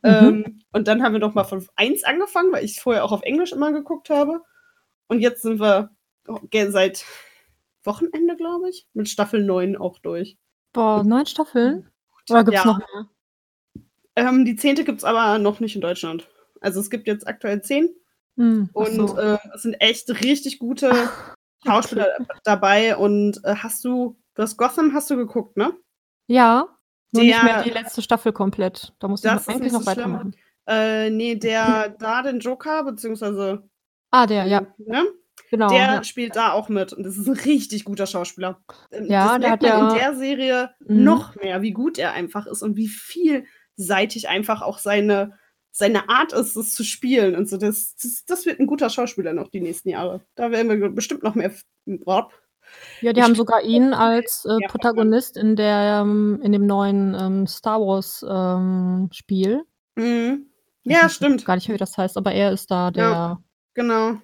[0.02, 0.10] Mhm.
[0.10, 3.22] Ähm, und dann haben wir noch mal von 1 angefangen, weil ich vorher auch auf
[3.22, 4.42] Englisch immer geguckt habe.
[5.08, 5.90] Und jetzt sind wir
[6.28, 6.38] oh,
[6.68, 7.04] seit
[7.82, 10.36] Wochenende, glaube ich, mit Staffel 9 auch durch.
[10.72, 11.88] Boah, 9 Staffeln?
[12.28, 12.66] Oder gibt's Ja.
[12.66, 13.08] noch mehr?
[14.16, 14.84] Ähm, die 10.
[14.84, 16.28] gibt's aber noch nicht in Deutschland.
[16.60, 17.88] Also, es gibt jetzt aktuell 10
[18.36, 19.16] Hm, und, so.
[19.16, 20.92] äh, es sind echt richtig gute
[21.66, 22.40] Schauspieler Okay.
[22.44, 22.96] dabei.
[22.96, 25.72] Und, äh, hast du du hast Gotham hast du geguckt, ne?
[26.30, 26.68] Ja,
[27.10, 28.92] nur nicht mehr Der die letzte Staffel komplett.
[28.98, 30.36] Da musste ich Das noch eigentlich nicht noch so weitermachen.
[30.66, 33.68] Äh, ne, der da den Joker beziehungsweise
[34.12, 34.74] Ah, der, ja.
[34.78, 35.06] ne?
[35.50, 36.04] Genau, Der ja.
[36.04, 38.62] spielt da auch mit und das ist 'n richtig guter Schauspieler.
[38.92, 40.96] Ähm, Ja, das der merkt hat man in der Serie Mhm.
[41.02, 45.38] noch mehr, wie gut er einfach ist und wie vielseitig einfach auch seine
[45.78, 47.56] seine Art ist, es zu spielen und so.
[47.56, 50.20] Das, das, das wird ein guter Schauspieler noch die nächsten Jahre.
[50.34, 51.52] Da werden wir bestimmt noch mehr.
[51.86, 52.30] Boah.
[53.00, 54.68] Ja, die Ich haben sogar ihn als äh, Ja.
[54.68, 59.62] Protagonist in der ähm, in dem neuen ähm, Star Wars ähm, Spiel.
[59.96, 60.46] Mhm.
[60.82, 61.44] Ich Ja, weiß stimmt.
[61.46, 63.38] gar nicht wie das heißt, aber er ist da der.
[63.74, 64.16] Genau.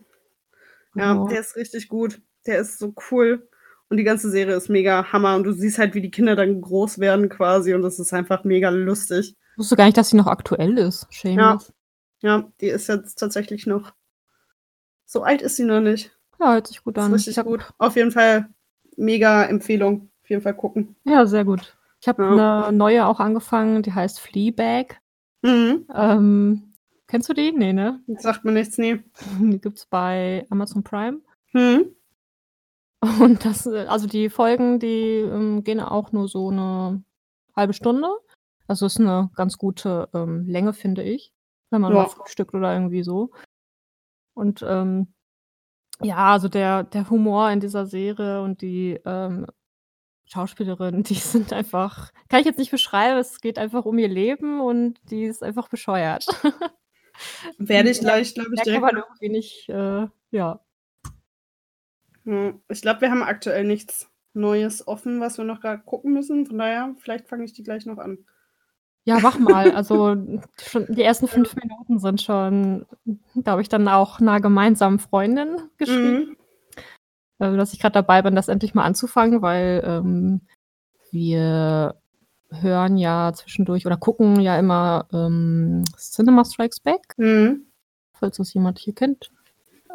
[0.96, 1.28] Ja, genau.
[1.28, 2.20] der ist richtig gut.
[2.46, 3.48] Der ist so cool.
[3.88, 5.36] Und die ganze Serie ist mega Hammer.
[5.36, 7.74] Und du siehst halt, wie die Kinder dann groß werden quasi.
[7.74, 9.36] Und das ist einfach mega lustig.
[9.54, 11.06] Ich wusste gar nicht, dass sie noch aktuell ist.
[11.10, 11.72] Shameless.
[12.22, 13.92] Ja, die ist jetzt tatsächlich noch.
[15.04, 16.10] So alt ist sie noch nicht.
[16.40, 17.14] Ja, hört sich gut an.
[17.14, 17.72] ist Ich richtig gut.
[17.78, 18.48] Auf jeden Fall
[18.96, 20.10] mega Empfehlung.
[20.22, 20.96] Auf jeden Fall gucken.
[21.04, 21.76] Ja, sehr gut.
[22.00, 22.66] Ich habe Ja.
[22.66, 24.98] eine neue auch angefangen, die heißt Fleabag.
[25.42, 25.86] Mhm.
[25.94, 26.72] Ähm,
[27.06, 27.52] kennst du die?
[27.52, 28.00] Nee, ne?
[28.08, 29.02] Das sagt mir nichts, nee.
[29.40, 31.20] Die gibt's bei Amazon Prime.
[31.52, 31.94] Mhm.
[33.20, 37.04] Und das, äh, also die Folgen, die ähm, gehen auch nur so eine
[37.54, 38.08] halbe Stunde.
[38.66, 41.32] Also ist eine ganz gute ähm, Länge, finde ich,
[41.70, 42.02] wenn man Ja.
[42.02, 43.30] mal frühstückt oder irgendwie so.
[44.34, 45.12] Und ähm,
[46.00, 49.46] ja, also der, der Humor in dieser Serie und die ähm,
[50.24, 54.60] Schauspielerin, die sind einfach, kann ich jetzt nicht beschreiben, es geht einfach um ihr Leben
[54.60, 56.26] und die ist einfach bescheuert.
[57.58, 58.82] Werde ich gleich, glaube ich, direkt.
[58.82, 60.60] aber irgendwie nicht, äh, ja.
[62.24, 66.46] Ja, Ich glaube, wir haben aktuell nichts Neues offen, was wir noch gerade gucken müssen.
[66.46, 68.26] Von daher, vielleicht fange ich die gleich noch an.
[69.04, 69.72] Ja, mach mal.
[69.74, 70.16] Also
[70.62, 72.86] schon die ersten fünf Minuten sind schon,
[73.34, 76.36] da habe ich dann auch einer gemeinsamen Freundin geschrieben,
[77.40, 77.54] Mhm.
[77.54, 80.40] äh, dass ich gerade dabei bin, das endlich mal anzufangen, weil ähm,
[81.10, 81.96] wir
[82.50, 87.66] hören ja zwischendurch oder gucken ja immer ähm, Cinema Strikes Back, Mhm.
[88.14, 89.30] falls das jemand hier kennt.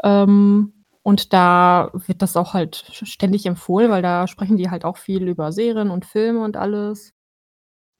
[0.04, 4.98] Ähm, und da wird das auch halt ständig empfohlen, weil da sprechen die halt auch
[4.98, 7.14] viel über Serien und Filme und alles.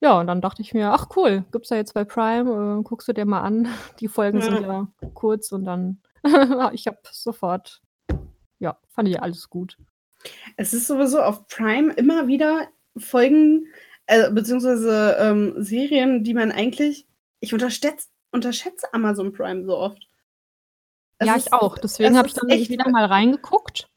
[0.02, 3.08] Ja, und dann dachte ich mir, ach cool, gibt's ja jetzt bei Prime, äh, guckst
[3.08, 3.68] du dir mal an.
[4.00, 6.02] Die Folgen sind ja kurz und dann
[6.74, 7.82] ich habe sofort,
[8.60, 9.78] ja, fand ich alles gut.
[10.58, 13.68] Es ist sowieso auf Prime immer wieder Folgen,
[14.06, 17.08] äh, beziehungsweise ähm, Serien, die man eigentlich.
[17.40, 20.08] Ich unterschätze, unterschätze Amazon Prime so oft.
[21.20, 21.78] Es ja, ist- ich auch.
[21.78, 23.90] Deswegen es habe ich dann echt- wieder mal reingeguckt.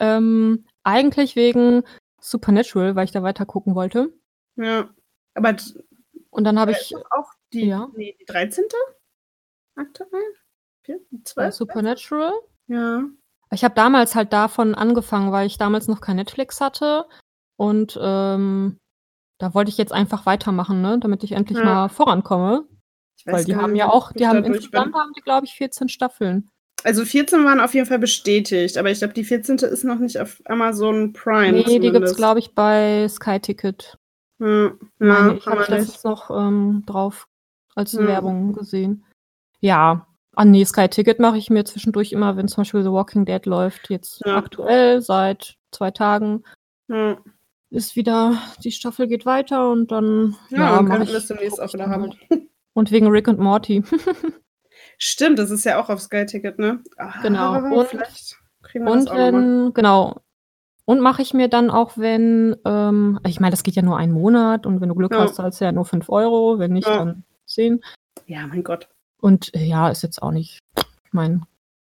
[0.00, 1.82] Ähm, eigentlich wegen
[2.20, 4.12] Supernatural, weil ich da weiter gucken wollte.
[4.56, 4.88] Ja.
[5.38, 5.56] Aber
[6.30, 7.88] Und dann habe äh, ich auch die, ja.
[7.94, 8.64] nee, die 13.
[9.76, 10.34] aktuell?
[10.82, 11.00] Vier?
[11.24, 11.54] 12?
[11.54, 12.32] Supernatural.
[12.66, 13.04] Ja.
[13.52, 17.06] Ich habe damals halt davon angefangen, weil ich damals noch kein Netflix hatte.
[17.56, 18.78] Und ähm,
[19.38, 20.98] da wollte ich jetzt einfach weitermachen, ne?
[20.98, 21.64] damit ich endlich Ja.
[21.64, 22.66] mal vorankomme.
[23.24, 26.50] Weil die haben ja auch, die haben insgesamt haben die, glaube ich, 14 Staffeln.
[26.84, 29.56] Also 14 waren auf jeden Fall bestätigt, aber ich glaube, die 14.
[29.58, 31.52] ist noch nicht auf Amazon Prime.
[31.52, 32.16] nee, die gibt's, zumindest.
[32.16, 33.98] glaube ich, bei Sky Ticket.
[34.40, 35.46] Ja meine ich.
[35.46, 35.68] Habe nicht.
[35.70, 37.26] letztens noch ähm, drauf
[37.74, 38.06] als Ja.
[38.06, 39.04] Werbung gesehen.
[39.60, 40.06] Ja.
[40.36, 43.44] Ah nee, Sky Ticket mache ich mir zwischendurch immer, wenn zum Beispiel The Walking Dead
[43.46, 43.90] läuft.
[43.90, 44.36] Jetzt Ja.
[44.36, 46.44] aktuell seit zwei Tagen
[46.88, 47.18] Ja,
[47.70, 51.72] ist wieder, die Staffel geht weiter und dann ja, ja, könnten wir es demnächst auch
[51.74, 52.02] wieder haben.
[52.30, 52.42] halt.
[52.74, 53.82] Und wegen Rick und Morty.
[54.98, 56.82] Stimmt, das ist ja auch auf Sky Ticket, ne?
[56.96, 57.56] Ah, Genau.
[57.58, 58.36] Und- das
[58.74, 60.22] Und wenn, genau.
[60.88, 64.12] Und mache ich mir dann auch, wenn, ähm, ich meine, das geht ja nur einen
[64.14, 65.18] Monat und wenn du Glück Ja.
[65.18, 66.96] hast, zahlst du ja nur 5 Euro, wenn nicht, Ja.
[66.96, 67.82] dann 10.
[68.26, 68.88] Ja, mein Gott.
[69.20, 71.42] Und äh, ja, ist jetzt auch nicht, ich meine,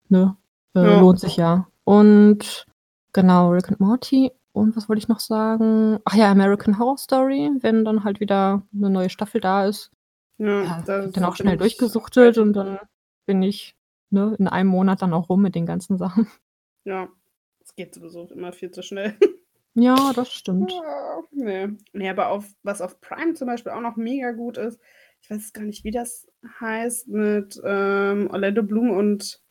[0.07, 0.37] ne,
[0.75, 0.99] äh, Ja.
[1.01, 1.67] lohnt sich ja.
[1.83, 2.65] Und
[3.11, 4.31] genau, Rick and Morty.
[4.53, 5.99] Und was wollte ich noch sagen?
[6.05, 9.91] Ach ja, American Horror Story, wenn dann halt wieder eine neue Staffel da ist.
[10.37, 10.81] Ja, Ja,
[11.11, 12.79] dann auch schnell durchgesuchtet und dann
[13.25, 13.75] bin ich
[14.09, 16.27] ne, in einem Monat dann auch rum mit den ganzen Sachen.
[16.85, 17.09] Ja,
[17.75, 19.15] geht sowieso immer viel zu schnell.
[19.73, 20.71] Ja, das stimmt.
[20.71, 21.67] Ja, nee.
[21.93, 24.79] nee, aber auf, was auf Prime zum Beispiel auch noch mega gut ist,
[25.21, 26.27] ich weiß gar nicht, wie das
[26.59, 29.41] heißt, mit ähm, Orlando Bloom und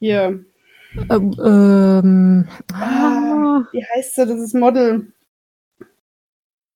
[0.00, 0.44] hier,
[1.10, 3.62] Ähm, ähm, Ah.
[3.62, 5.12] ah, wie heißt sie, das ist Model,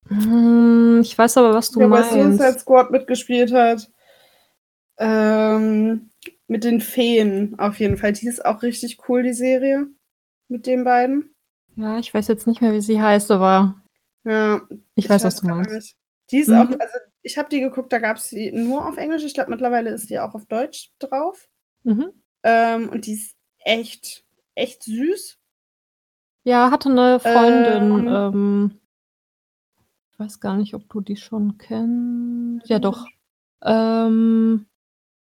[0.08, 2.60] hm, ich weiß aber, was du der bei Suicide meinst.
[2.60, 3.90] Squad mitgespielt hat.
[4.98, 6.10] Ähm,
[6.46, 8.12] mit den Feen auf jeden Fall.
[8.12, 9.86] Die ist auch richtig cool, die Serie.
[10.48, 11.34] Mit den beiden.
[11.76, 13.80] Ja, ich weiß jetzt nicht mehr, wie sie heißt, aber
[14.24, 14.60] Ja,
[14.94, 15.96] ich, weiß, was du meinst.
[16.30, 16.54] Die ist Mhm.
[16.56, 19.24] auch, also ich habe die geguckt, da gab es sie nur auf Englisch.
[19.24, 21.48] Ich glaube, mittlerweile ist die auch auf Deutsch drauf.
[21.84, 22.12] Mhm.
[22.42, 25.38] Ähm, und die ist echt, echt süß.
[26.44, 28.08] Ja, hatte eine Freundin, Ähm.
[28.08, 28.80] ähm,
[30.12, 32.68] ich weiß gar nicht, ob du die schon kennst.
[32.68, 33.06] Ja, doch.
[33.62, 34.66] Ähm,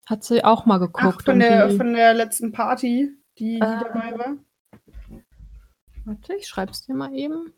[0.05, 1.23] hat sie auch mal Ach, geguckt.
[1.23, 3.59] von und der, die, von der letzten Party, die, die Äh.
[3.59, 4.37] dabei war.
[6.07, 7.53] Warte, ich schreib's dir mal eben.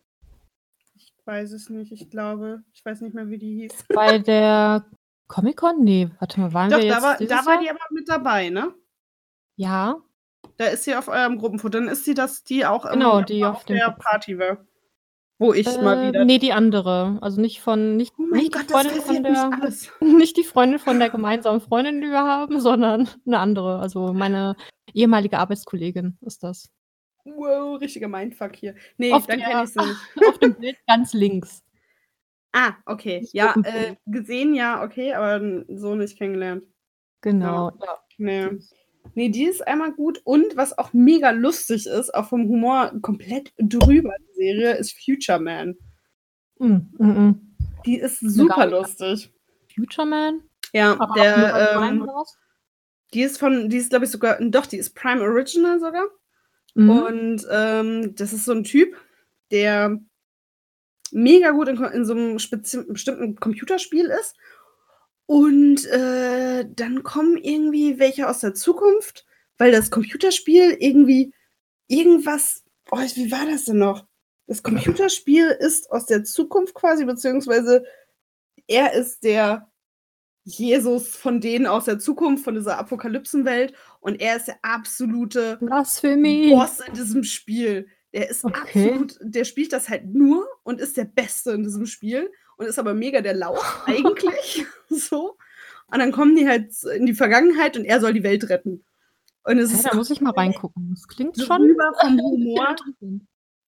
[0.96, 2.64] Ich weiß es nicht, ich glaube.
[2.74, 3.86] Ich weiß nicht mehr, wie die hieß.
[3.94, 4.86] Bei der
[5.28, 5.84] Comic-Con?
[5.84, 8.10] Ne, warte mal, waren Doch, wir da jetzt war dieses da war die aber mit
[8.10, 8.74] dabei, ne?
[9.56, 9.98] Ja.
[10.58, 11.80] Da ist sie auf eurem Gruppenfoto.
[11.80, 13.92] Dann ist sie das, die auch Genau, die auf auf der.
[13.92, 14.66] Party war.
[15.38, 17.18] Wo ich mal Äh, wieder ne, die andere.
[17.22, 19.92] Also nicht von nicht Oh mein nicht die Gott, das Freundin von der alles.
[20.02, 23.80] nicht die Freundin von der gemeinsamen Freundin, die wir haben, sondern 'ne andere.
[23.80, 24.56] Also, meine
[24.94, 26.70] ehemalige Arbeitskollegin ist das.
[27.26, 28.76] Wow, richtiger Mindfuck hier.
[28.98, 30.00] Ne, Auf dann kenne ich sie nicht.
[30.28, 31.64] auf dem Bild ganz links.
[32.52, 33.20] Ah, okay.
[33.22, 36.64] Nicht Ja, äh, gesehen ja, okay, aber so nicht kennengelernt.
[37.22, 37.86] Genau, Ja.
[37.86, 38.00] ja.
[38.18, 38.60] Ne.
[39.16, 43.54] Ne, die ist einmal gut und was auch mega lustig ist, auch vom Humor komplett
[43.58, 45.76] drüber, die Serie, ist Future Man.
[46.60, 47.56] Hm, mhm.
[47.86, 49.32] Die ist super lustig.
[49.74, 50.42] Future Man?
[50.74, 52.10] Ja, Aber der, ähm
[53.14, 56.06] die ist von die ist, glaube ich, sogar doch, die ist Prime Original sogar.
[56.76, 56.90] Mhm.
[56.90, 58.96] Und, ähm, das ist so 'n Typ,
[59.52, 60.00] der
[61.14, 64.36] mega gut in in so 'nem spezi bestimmten Computerspiel ist.
[65.28, 69.26] Und, äh, dann kommen irgendwie welche aus der Zukunft,
[69.58, 71.34] weil das Computerspiel irgendwie
[71.90, 74.06] irgendwas oh, wie war das denn noch?
[74.48, 77.86] Das Computerspiel ist aus der Zukunft quasi, beziehungsweise
[78.68, 79.69] er ist der
[80.58, 86.52] Jesus von denen aus der Zukunft, von dieser Apokalypsenwelt und er ist der absolute Blasphemie.
[86.52, 87.88] Boss in diesem Spiel.
[88.14, 88.60] Der ist Okay.
[88.60, 92.80] absolut der spielt das halt nur und ist der Beste in diesem Spiel und ist
[92.80, 95.38] aber mega der Lauch eigentlich, so.
[95.92, 98.84] Und dann kommen die halt in die Vergangenheit und er soll die Welt retten.
[99.44, 100.90] Und es Hä, ist da muss ich mal reingucken.
[100.92, 102.76] Das klingt schon drüber vom Humor.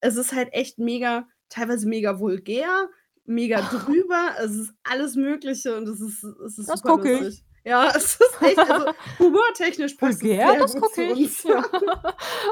[0.01, 2.89] Es ist halt echt mega teilweise mega vulgär,
[3.31, 4.31] mega drüber.
[4.43, 7.43] Es ist alles Mögliche und es ist es ist Das gucke ich.
[7.63, 8.87] Ja, es ist echt also
[9.19, 10.55] humortechnisch passt es Vulgär?
[10.59, 11.43] Das gucke ich.
[11.43, 11.63] Ja.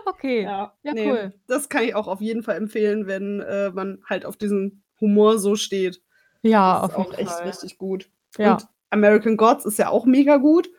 [0.06, 0.44] Okay.
[0.44, 1.34] Ja, Ja, ne, cool.
[1.48, 5.40] das kann ich auch auf jeden Fall empfehlen, wenn, äh, man halt auf diesen Humor
[5.40, 6.02] so steht.
[6.44, 7.48] Ja, Das ist auf auch jeden echt Fall.
[7.48, 8.10] richtig gut.
[8.38, 8.54] Ja.
[8.54, 10.70] Und American Gods ist ja auch mega gut.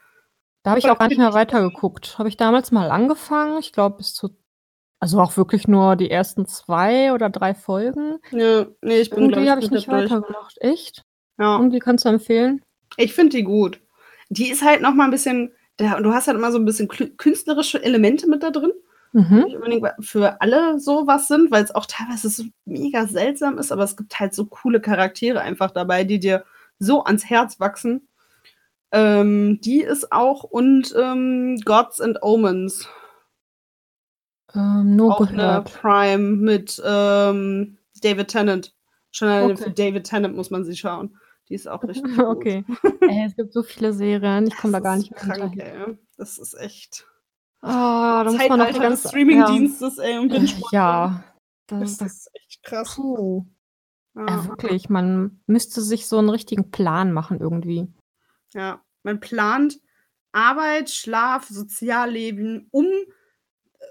[0.62, 2.18] Da habe ich auch gar nicht mehr weitergeguckt.
[2.18, 4.36] Habe ich damals mal angefangen, ich glaube bis zu
[5.00, 8.18] also auch wirklich nur die ersten 2 oder 3 Folgen.
[8.30, 10.56] Ja, ne, ich bin, Irgendwie habe ich nicht weitergemacht.
[10.60, 11.04] Echt?
[11.38, 11.56] Ja.
[11.56, 12.60] Und wie kannst du empfehlen?
[12.98, 13.80] Ich finde die gut.
[14.28, 16.88] Die ist halt noch mal 'n bisschen da du hast halt immer so 'n bisschen
[16.88, 18.72] künstlerische Elemente mit da drin,
[19.14, 19.44] die Mhm.
[19.56, 23.84] unbedingt wa für alle so was sind, weil's auch teilweise so mega seltsam ist, aber
[23.84, 26.44] es gibt halt so coole Charaktere einfach dabei, die dir
[26.78, 28.08] so ans Herz wachsen.
[28.92, 32.88] Ähm, die ist auch und, ähm, Gods and Omens.
[34.54, 35.72] Ähm, nur Auch gehört.
[35.72, 38.74] Prime mit, ähm, David Tennant.
[39.12, 39.74] Schon alleine für Okay.
[39.74, 41.16] David Tennant muss man sie schauen.
[41.48, 42.24] Die ist auch richtig gut.
[42.38, 42.64] Okay.
[43.02, 45.96] Ey, es gibt so viele Serien, ich komme da gar nicht mehr krank, ey.
[46.16, 47.06] Das ist echt
[47.62, 49.08] Ah, da muss man noch des ganze ja.
[49.10, 50.68] Streamingdienstes, ey, und Äh, Binge-Watching.
[50.72, 51.24] ja.
[51.66, 52.94] Das Das ist echt krass.
[52.96, 53.44] puh.
[54.16, 54.48] Ja, Ja.
[54.48, 57.86] wirklich, man müsste sich so 'n richtigen Plan machen irgendwie.
[58.54, 59.78] Ja, man plant
[60.32, 63.06] Arbeit, Schlaf, Sozialleben um, äh,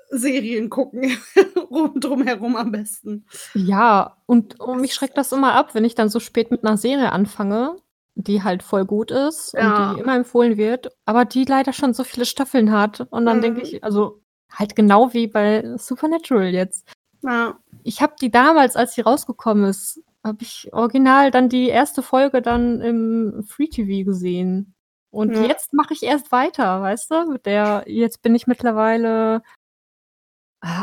[0.10, 1.18] Serien gucken
[1.70, 3.26] rum drumherum am besten.
[3.54, 6.78] Ja, und und mich schreckt das immer ab, wenn ich dann so spät mit 'ner
[6.78, 7.76] Serie anfange,
[8.16, 9.94] die halt voll gut ist und Ja.
[9.94, 13.02] die immer empfohlen wird, aber die leider schon so viele Staffeln hat.
[13.12, 13.66] Und dann denke Mhm.
[13.66, 16.88] ich also, halt genau wie bei Supernatural jetzt.
[17.22, 17.58] Ja.
[17.84, 22.02] Ich habe die damals, als sie rausgekommen ist habe ich original dann die 1.
[22.02, 24.74] Folge dann im Free-TV gesehen.
[25.12, 25.46] Und Ja.
[25.46, 27.26] jetzt mache ich erst weiter, weißt du?
[27.32, 29.42] Mit der jetzt bin ich mittlerweile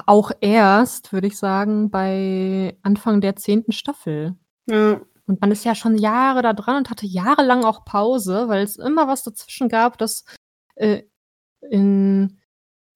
[0.06, 3.66] auch erst, würde ich sagen, bei Anfang der 10.
[3.72, 4.34] Staffel.
[4.66, 5.00] Ja.
[5.26, 9.08] Und man ist ja schon Jahre da dran und hatte jahrelang auch Pause, weil's immer
[9.08, 10.24] was dazwischen gab, das,
[10.76, 11.02] äh,
[11.70, 12.38] in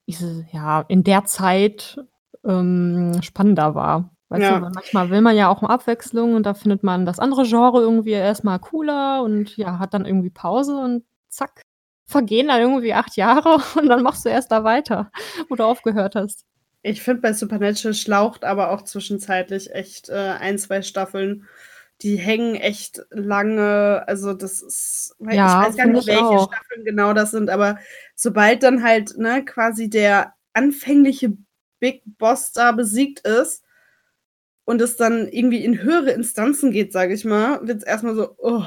[0.09, 1.99] diese ja, in der Zeit,
[2.45, 4.11] ähm, spannender war.
[4.29, 4.63] Weißt du, Ja.
[4.63, 7.81] weil manchmal will man ja auch mal Abwechslung und da findet man das andere Genre
[7.81, 11.63] irgendwie erst mal cooler und ja, hat dann irgendwie Pause und zack,
[12.07, 15.11] vergehen dann irgendwie 8 Jahre und dann machst du erst da weiter,
[15.49, 16.45] wo du aufgehört hast.
[16.85, 21.47] Ich finde, bei Supernatural schlaucht aber auch zwischenzeitlich echt, äh, 1, 2 Staffeln.
[22.01, 24.03] Die hängen echt lange.
[24.09, 26.47] Also, das ist weil ich Ja, weiß gar nicht, ich welche auch.
[26.53, 27.79] Staffeln genau das sind, aber
[28.15, 31.37] sobald dann halt, ne, quasi der anfängliche
[31.81, 33.59] Big Boss da besiegt ist
[34.69, 38.35] und es dann irgendwie in höhere Instanzen geht, sage ich mal, wird's erst mal so:
[38.39, 38.63] „Oh,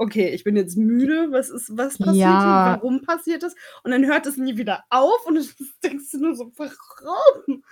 [0.00, 1.28] okay, ich bin jetzt müde.
[1.30, 2.30] Was ist was passiert hier?
[2.50, 2.64] Ja.
[2.76, 5.44] Warum passiert das?“ Und dann hört es nie wieder auf und dann
[5.84, 7.62] denkst du nur so: „Warum?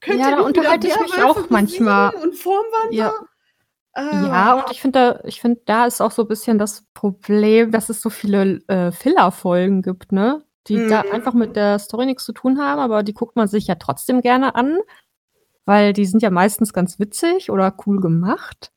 [0.00, 2.14] Könnt Ja, da unterhalte ich mich auch manchmal.
[2.16, 3.12] und Formwandler?“ Ja.
[3.92, 4.26] Ah.
[4.26, 7.88] Ja, und ich finde da ich finde, da ist auch so bisschen das Problem, dass
[7.88, 10.44] es so viele, äh, Filler-Folgen gibt, ne?
[10.68, 11.54] Die da einfach mit Mhm.
[11.54, 14.78] der Story nix zu tun haben, aber die guckt man sich ja trotzdem gerne an,
[15.64, 18.70] weil die sind ja meistens ganz witzig oder cool gemacht.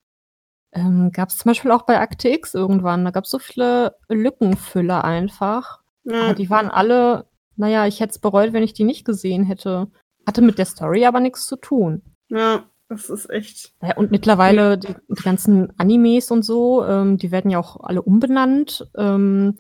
[0.74, 3.06] Ähm, gab's zum Beispiel auch bei Akte X irgendwann.
[3.06, 5.80] Da gab's so viele Lückenfüller einfach.
[6.06, 6.34] Aber Ja.
[6.34, 9.88] die waren alle na ja, ich hätte es bereut, wenn ich die nicht gesehen hätte.
[10.26, 12.02] Hatte mit der Story aber nix zu tun.
[12.30, 17.32] Ja, das ist echt Ja, und mittlerweile die die ganzen Animes und so, ähm, die
[17.32, 19.56] werden ja auch alle umbenannt, ähm,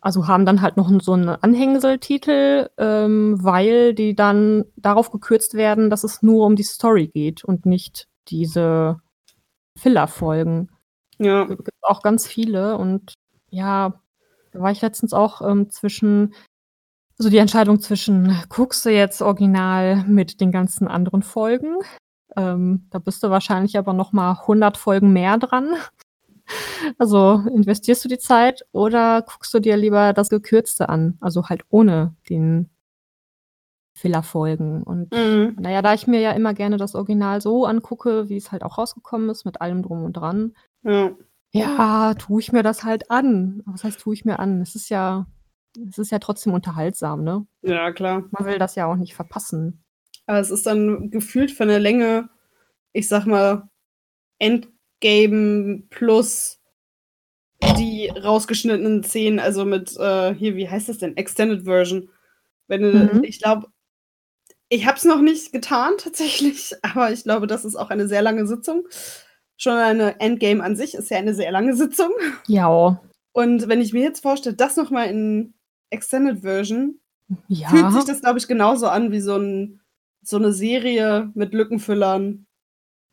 [0.00, 5.90] also haben dann halt noch so 'n Anhängseltitel, ähm, weil die dann darauf gekürzt werden,
[5.90, 9.00] dass es nur um die Story geht und nicht diese
[9.78, 10.70] Filler-Folgen.
[11.18, 11.44] Ja.
[11.44, 13.14] Gibt auch ganz viele und
[13.50, 14.00] ja,
[14.52, 16.34] da war ich letztens auch, ähm, zwischen
[17.16, 21.76] so die Entscheidung zwischen, guckst du jetzt original mit den ganzen anderen Folgen?
[22.36, 25.74] Ähm, da bist du wahrscheinlich aber noch mal 100 Folgen mehr dran.
[26.98, 31.62] Also, investierst du die Zeit oder guckst du dir lieber das Gekürzte an, also halt
[31.70, 32.68] ohne den
[33.96, 34.82] Filler-Folgen.
[34.82, 35.56] Und Mhm.
[35.60, 38.78] na ja, da ich mir ja immer gerne das Original so angucke, wie's halt auch
[38.78, 41.12] rausgekommen ist, mit allem Drum und Dran Ja.
[41.52, 43.62] ja, tue ich mir das halt an.
[43.66, 44.60] Was heißt, tue ich mir an?
[44.60, 45.26] Es ist ja
[45.88, 47.46] es ist ja trotzdem unterhaltsam, ne?
[47.62, 48.24] Ja, klar.
[48.30, 49.82] Man will das ja auch nicht verpassen.
[50.26, 52.28] Aber es ist dann gefühlt von der Länge,
[52.92, 53.68] ich sage mal,
[54.38, 56.60] Endgame plus
[57.78, 61.16] die rausgeschnittenen Szenen, also mit, äh, hier, wie heißt das denn?
[61.16, 62.08] Extended Version.
[62.68, 63.24] Wenn du Mhm.
[63.24, 63.66] ich glaube
[64.74, 68.22] ich habe es noch nicht getan tatsächlich, aber ich glaube, das ist auch eine sehr
[68.22, 68.86] lange Sitzung.
[69.56, 72.10] Schon eine Endgame an sich ist ja eine sehr lange Sitzung.
[72.48, 73.00] Ja.
[73.32, 75.54] Und wenn ich mir jetzt vorstelle, das noch mal in
[75.90, 77.00] Extended Version,
[77.48, 77.68] Ja.
[77.68, 79.80] fühlt sich das, glaube ich, genauso an wie so 'n
[80.22, 82.46] so 'ne Serie mit Lückenfüllern.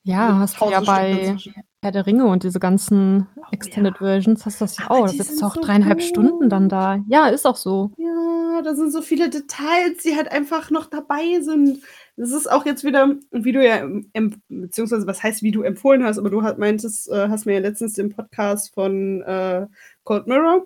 [0.04, 1.38] Ja, hast du ja bei.
[1.84, 4.06] Herr der Ringe und diese ganzen Oh Extended ja.
[4.08, 5.06] Versions hast du das ja auch.
[5.08, 7.00] Da die sitzt sind du auch so 3,5 Stunden dann da.
[7.08, 7.92] Ja, ist auch so.
[7.98, 8.10] Ja,
[8.62, 11.82] da sind so viele Details, die halt einfach noch dabei sind.
[12.18, 13.88] Das ist auch jetzt wieder, wie du ja
[14.50, 17.60] beziehungsweise was heißt, wie du empfohlen hast, aber du halt meintest äh, hast mir ja
[17.60, 19.68] letztens den Podcast von, äh,
[20.04, 20.66] Cold Mirror,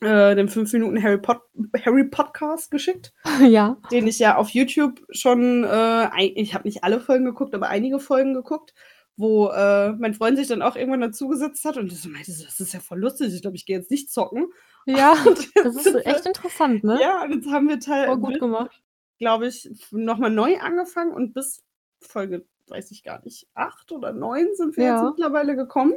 [0.00, 1.40] äh, den 5 Minuten Harry Pot
[1.84, 3.12] Harry Podcast geschickt,
[3.46, 3.76] Ja.
[3.92, 8.00] den ich ja auf YouTube schon, äh, ich habe nicht alle Folgen geguckt, aber einige
[8.00, 8.74] Folgen geguckt,
[9.20, 12.60] wo, äh, mein Freund sich dann auch irgendwann dazugesetzt hat und so meinte so: „Das
[12.60, 13.34] ist ja voll lustig.
[13.34, 14.48] Ich glaube, ich gehe jetzt nicht zocken.“
[14.86, 15.14] Ja,
[15.62, 16.98] das jetzt ist echt interessant, ne?
[17.00, 18.82] ja, und jetzt haben wir Teil Voll gut gemacht.
[19.18, 21.62] glaube ich, f noch mal neu angefangen und bis
[22.00, 25.10] Folge, weiß ich gar nicht, 8 oder 9 sind wir jetzt Ja.
[25.10, 25.94] mittlerweile gekommen.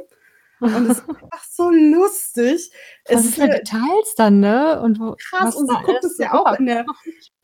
[0.60, 2.70] Und es ist einfach so lustig.
[3.08, 4.80] Was Es ist für ja Details dann, ne?
[4.82, 6.86] Und wo krass und sie da guckt es so ja auch rüber in der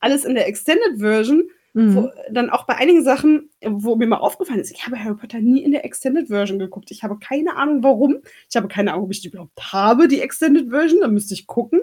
[0.01, 2.11] alles in der Extended Version, wo Mhm.
[2.33, 5.63] dann auch bei einigen Sachen, wo mir mal aufgefallen ist, ich habe Harry Potter nie
[5.63, 6.91] in der Extended Version geguckt.
[6.91, 8.19] Ich habe keine Ahnung, warum.
[8.51, 11.47] Ich habe keine Ahnung, ob ich die überhaupt habe, die Extended Version, da müsste ich
[11.47, 11.81] gucken.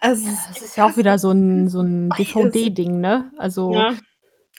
[0.00, 2.70] Also, Ja, das ist ja auch wieder so 'n so 'n dabei ist.
[2.72, 3.32] DVD-Ding, ne?
[3.38, 3.96] Also Ja.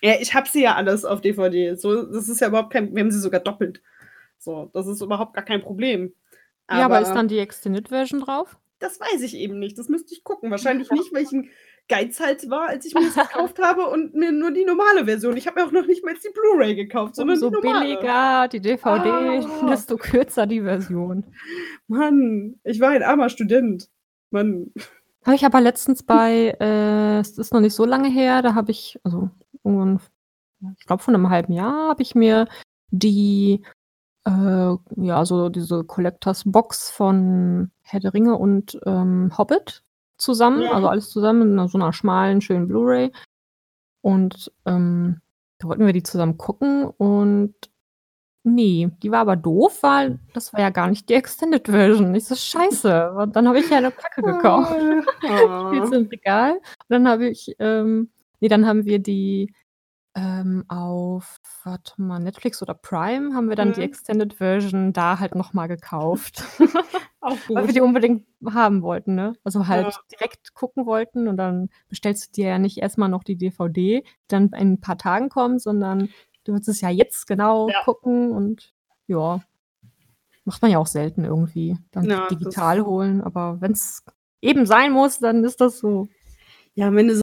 [0.03, 1.75] Ja, ich habe sie ja alles auf DVD.
[1.75, 3.81] So, das ist ja überhaupt kein wir haben sie sogar doppelt.
[4.39, 6.13] So, das ist überhaupt gar kein Problem.
[6.69, 8.57] Ja, aber ist Aber dann die Extended Version drauf?
[8.81, 9.77] das weiß ich eben nicht.
[9.77, 10.51] Das müsste ich gucken.
[10.51, 11.49] Wahrscheinlich nicht, weil ich 'n
[11.89, 15.47] Geizhals war, als ich mir das gekauft habe und mir nur die normale Version ich
[15.47, 17.85] habe mir auch noch nicht mal jetzt die Blu-ray gekauft, sondern Umso die normale.
[17.95, 19.67] billiger die DVD, Ah.
[19.69, 21.23] desto kürzer die Version.
[21.87, 23.89] Mann, ich war ein armer Student.
[24.31, 24.71] Mann.
[25.25, 28.71] Habe ich aber letztens bei äh, es ist noch nicht so lange her, da habe
[28.71, 29.29] ich also
[29.63, 29.99] irgendwann
[30.79, 32.47] ich glaube, vor 'nem halben Jahr habe ich mir
[32.89, 33.61] die,
[34.25, 34.31] äh,
[34.95, 39.83] ja, so diese Collectors Box von Herr der Ringe und, ähm, Hobbit
[40.17, 40.71] zusammen Ja.
[40.73, 43.11] also alles zusammen in so 'ner schmalen, schönen Blu-ray.
[44.01, 45.21] Und, ähm,
[45.59, 47.55] da wollten wir die zusammen gucken und
[48.43, 52.15] ne, die war aber doof, weil das war ja gar nicht die Extended Version.
[52.15, 54.77] Ich so: „Scheiße.“ Und dann habe ich ja 'ne Kacke gekauft.
[55.27, 55.53] Ah.
[55.67, 56.53] Spielst im Regal.
[56.55, 58.11] Und dann habe ich, ähm
[58.41, 59.53] ne, dann haben wir die,
[60.15, 63.83] ähm, auf warte mal, Netflix oder Prime haben wir dann die Mhm.
[63.83, 66.43] Extended Version da halt noch mal gekauft.
[67.49, 69.35] Weil wir die unbedingt haben wollten, ne?
[69.43, 69.99] Also halt Ja.
[70.11, 74.01] direkt gucken wollten und dann bestellst du dir ja nicht erst mal noch die DVD,
[74.01, 76.09] die dann in 'n paar Tagen kommt, sondern
[76.45, 77.81] du willst es ja jetzt genau Ja.
[77.83, 78.73] gucken und
[79.07, 79.41] ja.
[80.45, 84.03] Macht man ja auch selten irgendwie, dann Ja, digital holen, aber wenn's
[84.41, 86.07] eben sein muss, dann ist das so.
[86.75, 87.21] Ja, wenn du sie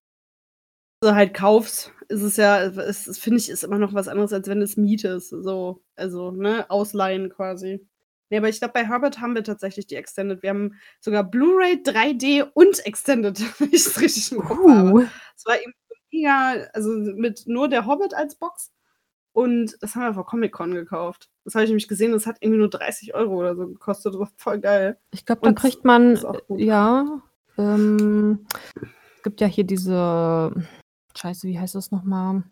[1.15, 4.49] halt kaufst, ist es ja es es finde ich, ist immer noch was anderes, als
[4.49, 5.83] wenn du's mietest, so.
[5.97, 7.87] Also, ne, ausleihen quasi.
[8.31, 10.43] Ne, aber ich glaube, bei Hobbit haben wir tatsächlich die Extended.
[10.43, 14.59] Wir haben sogar Blu-ray, 3D und Extended, wenn ich's richtig im Kopf.
[14.59, 15.05] Uh.
[15.37, 15.73] Es war eben
[16.11, 18.73] mega also mit nur der Hobbit als Box
[19.35, 21.29] und das haben wir auf Comic-Con gekauft.
[21.45, 24.15] Das habe ich nämlich gesehen, das hat irgendwie nur 30 € oder so gekostet.
[24.15, 24.97] Das war voll geil.
[25.11, 26.19] Ich glaube, dann Und kriegt man
[26.57, 27.21] ja,
[27.59, 28.47] ähm,
[29.25, 30.53] gibt ja hier diese
[31.17, 32.45] Scheiße, wie heißt das noch mal?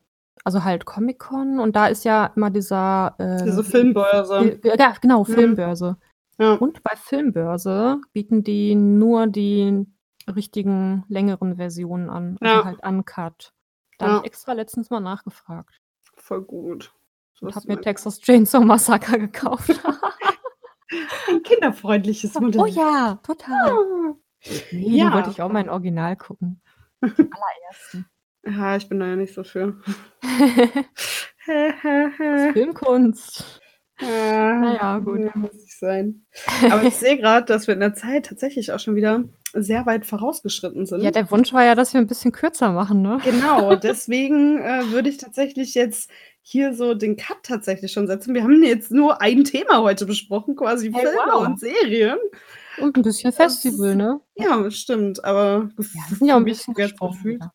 [0.44, 3.14] Also halt Comic-Con und da ist ja immer dieser,
[3.44, 4.60] Diese äh, Filmbörse.
[4.64, 5.32] ja, genau, Mhm.
[5.34, 5.96] Filmbörse.
[6.38, 6.54] Ja.
[6.54, 9.86] Und bei Filmbörse bieten die nur die
[10.34, 12.64] richtigen längeren Versionen an, also Ja.
[12.64, 13.52] halt uncut.
[13.98, 14.20] Da habe Ja.
[14.20, 15.80] ich extra letztens mal nachgefragt
[16.16, 16.92] Voll gut.
[17.34, 19.68] So und ist habe mir mein- Texas Chainsaw Massacre gekauft.
[21.28, 22.60] Ein kinderfreundliches Modell.
[22.60, 23.70] oh ja, total.
[23.70, 24.14] Ah.
[24.72, 25.12] Nee, Ja.
[25.14, 26.60] wollte ich auch mal in Original gucken.
[27.00, 28.06] Den allerersten.
[28.44, 29.76] Ja, ich bin da ja nicht so für.
[32.52, 33.60] Filmkunst.
[34.00, 35.20] Ja, Naja, gut.
[35.20, 36.24] Ja, muss ich sein.
[36.70, 39.22] Aber ich sehe gerade, dass wir in der Zeit tatsächlich auch schon wieder
[39.54, 41.02] sehr weit vorausgeschritten sind.
[41.02, 43.18] Ja, der Wunsch war ja, dass wir ein bisschen kürzer machen, ne?
[43.22, 48.34] Genau, deswegen äh, würde ich tatsächlich jetzt hier so den Cut tatsächlich schon setzen.
[48.34, 51.46] Wir haben jetzt nur ein Thema heute besprochen, quasi Hey, Filme wow.
[51.46, 52.18] und Serien.
[52.78, 54.20] Und ein bisschen Das Festival, ist- ne?
[54.34, 57.22] Ja, stimmt, aber Ja, sind ja auch ein bisschen gefühlt.
[57.22, 57.52] wieder.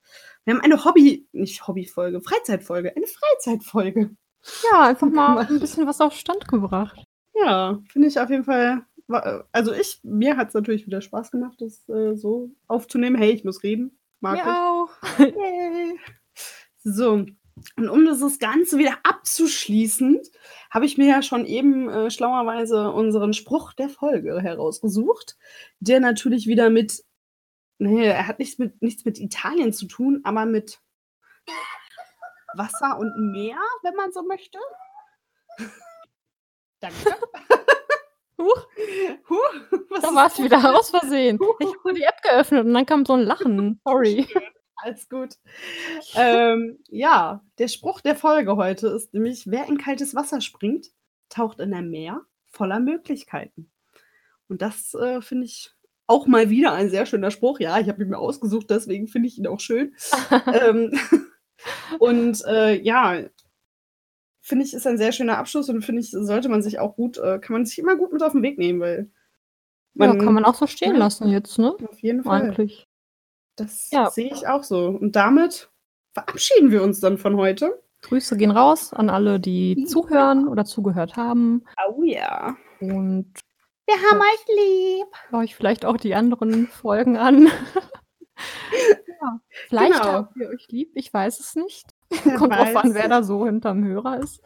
[0.47, 4.11] Wir haben eine Hobby, nicht Hobbyfolge, Freizeitfolge, eine Freizeitfolge.
[4.71, 7.03] Ja, einfach mal ein bisschen was auf Stand gebracht.
[7.35, 8.85] Ja, finde ich auf jeden Fall.
[9.51, 13.17] Also ich, mir hat es natürlich wieder Spaß gemacht, das äh, so aufzunehmen.
[13.17, 13.99] Hey, ich muss reden.
[14.21, 14.89] Mag Mir auch.
[15.19, 15.35] ich.
[15.35, 15.99] Yay.
[16.81, 17.25] So,
[17.75, 20.21] und um das Ganze wieder abzuschließen,
[20.69, 25.37] habe ich mir ja schon eben äh, schlauerweise unseren Spruch der Folge herausgesucht,
[25.79, 27.03] der natürlich wieder mit,
[27.77, 30.79] nee, er hat nichts mit, nichts mit Italien zu tun, aber mit
[32.53, 34.59] Wasser und Meer, wenn man so möchte.
[36.79, 37.15] Danke.
[38.37, 38.67] Huch,
[39.29, 39.35] Huh,
[39.89, 41.39] was da war es wieder aus Versehen.
[41.59, 43.81] Ich habe nur die App geöffnet und dann kam so ein Lachen.
[43.85, 44.27] Sorry.
[44.77, 45.35] Alles gut.
[46.15, 50.87] ähm, ja, der Spruch der Folge heute ist nämlich, wer in kaltes Wasser springt,
[51.29, 53.71] taucht in ein Meer voller Möglichkeiten.
[54.47, 55.73] Und das äh, finde ich
[56.07, 57.59] auch mal wieder ein sehr schöner Spruch.
[57.59, 59.93] Ja, ich habe ihn mir ausgesucht, deswegen finde ich ihn auch schön.
[60.53, 60.97] ähm,
[61.99, 63.19] und äh, ja,
[64.41, 67.17] finde ich, ist ein sehr schöner Abschluss und finde ich, sollte man sich auch gut,
[67.17, 69.09] äh, kann man sich immer gut mit auf den Weg nehmen, weil
[69.95, 70.99] Ja, kann man auch so stehen Ja.
[70.99, 71.75] lassen jetzt, ne?
[71.89, 72.43] auf jeden Fall.
[72.43, 72.87] Eigentlich.
[73.57, 74.09] Das Ja.
[74.09, 74.87] sehe ich auch so.
[74.87, 75.69] Und damit
[76.13, 77.81] verabschieden wir uns dann von heute.
[78.03, 81.63] Grüße gehen raus an alle, die zuhören oder zugehört haben.
[81.89, 82.55] Oh ja.
[82.79, 83.33] Und
[83.87, 85.07] Wir haben euch lieb.
[85.29, 87.47] höre ich vielleicht auch die anderen Folgen an.
[89.21, 90.13] ja, vielleicht Genau.
[90.13, 91.85] habt ihr euch lieb, ich weiß es nicht.
[92.23, 94.41] Wer Kommt drauf an, wer da so hinterm Hörer ist.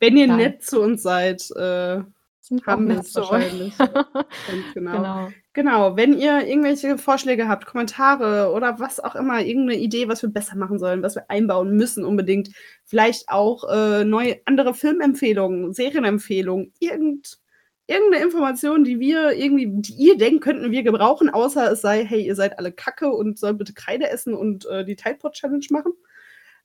[0.00, 0.36] Wenn ihr Nein.
[0.36, 2.02] nett zu uns seid, äh,
[2.40, 3.30] Sind haben wir es euch.
[3.30, 3.74] wahrscheinlich.
[4.74, 4.92] Genau.
[4.92, 5.28] genau.
[5.54, 10.30] Genau, wenn ihr irgendwelche Vorschläge habt, Kommentare oder was auch immer, irgendeine Idee, was wir
[10.30, 12.50] besser machen sollen, was wir einbauen müssen unbedingt,
[12.84, 17.38] vielleicht auch äh, neue andere Filmempfehlungen, Serienempfehlungen, irgend,
[17.86, 22.24] irgendeine Information, die wir irgendwie, die ihr denkt, könnten wir gebrauchen, außer es sei, hey,
[22.24, 25.66] ihr seid alle Kacke und sollt bitte Kreide essen und äh, die Tide Pod Challenge
[25.70, 25.92] machen.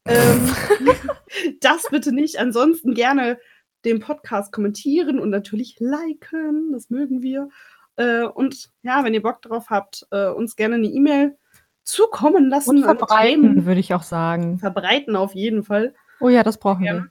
[0.06, 0.50] Ähm,
[1.62, 2.40] das bitte nicht.
[2.40, 3.40] Ansonsten gerne
[3.86, 6.72] den Podcast kommentieren und natürlich liken.
[6.72, 7.50] Das mögen wir.
[7.96, 11.38] Äh, und ja, wenn ihr Bock drauf habt, äh, uns gerne eine E-Mail
[11.84, 12.78] zukommen lassen.
[12.78, 14.60] Und verbreiten, würde ich auch sagen.
[14.60, 15.94] Verbreiten auf jeden Fall.
[16.20, 16.94] Oh ja, das brauchen Ja.
[16.94, 17.08] wir.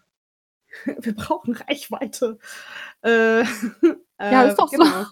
[1.01, 2.39] Wir brauchen Reichweite.
[3.03, 3.45] Äh,
[4.19, 4.79] Ja, äh, ist doch so.
[4.79, 5.05] genau.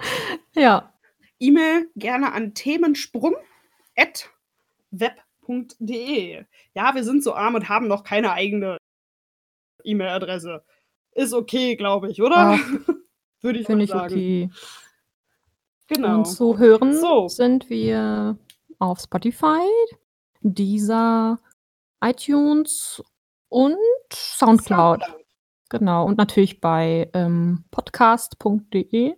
[0.54, 0.92] Ja.
[1.38, 3.34] E-Mail gerne an themensprung
[3.96, 4.28] at
[4.90, 6.44] web.de.
[6.74, 8.76] Ja, wir sind so arm und haben noch keine eigene
[9.84, 10.62] E-Mail-Adresse.
[11.12, 12.56] Ist okay, glaube ich, oder?
[12.56, 12.58] Ja,
[13.40, 14.12] Würde ich Finde ich sagen.
[14.12, 14.50] okay.
[15.88, 16.18] Genau.
[16.18, 17.28] Und zu hören So.
[17.28, 18.36] sind wir
[18.78, 19.66] auf Spotify,
[20.42, 21.38] Deezer,
[22.02, 23.02] iTunes
[23.48, 23.76] und
[24.12, 25.02] Soundcloud.
[25.70, 26.06] Genau.
[26.06, 29.14] Und natürlich bei ähm, podcast.de.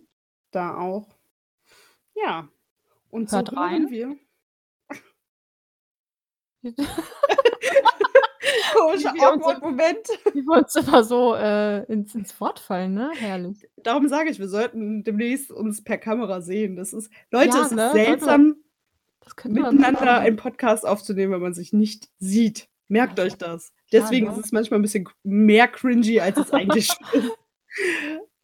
[0.51, 1.07] Da auch.
[2.15, 2.47] Ja.
[3.09, 3.89] Und so Hört hören rein.
[3.89, 4.15] wir.
[8.73, 10.07] Komischer Wie wir uns- awkward Moment.
[10.33, 13.11] Wie wir uns immer so äh, ins, ins Wort fallen, ne?
[13.15, 13.67] Herrlich.
[13.77, 16.75] Darum sage ich, wir sollten demnächst uns per Kamera sehen.
[16.75, 17.91] Das ist, Leute, Ja, es ist ne?
[17.93, 18.55] seltsam,
[19.35, 22.69] könnte man miteinander einen Podcast aufzunehmen, wenn man sich nicht sieht.
[22.87, 23.25] Merkt Ja.
[23.25, 23.73] euch das.
[23.91, 24.33] Deswegen ne?
[24.33, 27.37] ist es manchmal ein bisschen mehr cringy, als es eigentlich ist.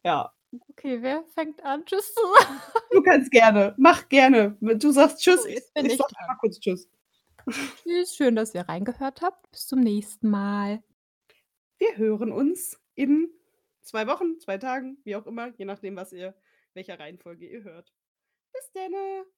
[0.04, 0.32] Ja,
[0.70, 1.84] Okay, wer fängt an?
[1.86, 2.60] Tschüss zu sagen.
[2.90, 3.74] du kannst gerne.
[3.78, 4.56] Mach gerne.
[4.60, 5.44] Du sagst Tschüss.
[5.46, 6.88] Ich, ich sag mal kurz Tschüss.
[7.82, 8.14] Tschüss.
[8.14, 9.50] Schön, dass ihr reingehört habt.
[9.50, 10.82] Bis zum nächsten Mal.
[11.78, 13.30] Wir hören uns in
[13.80, 16.34] zwei Wochen, zwei Tagen, wie auch immer, je nachdem, was ihr,
[16.74, 17.92] welcher Reihenfolge ihr hört.
[18.52, 18.92] Bis dann.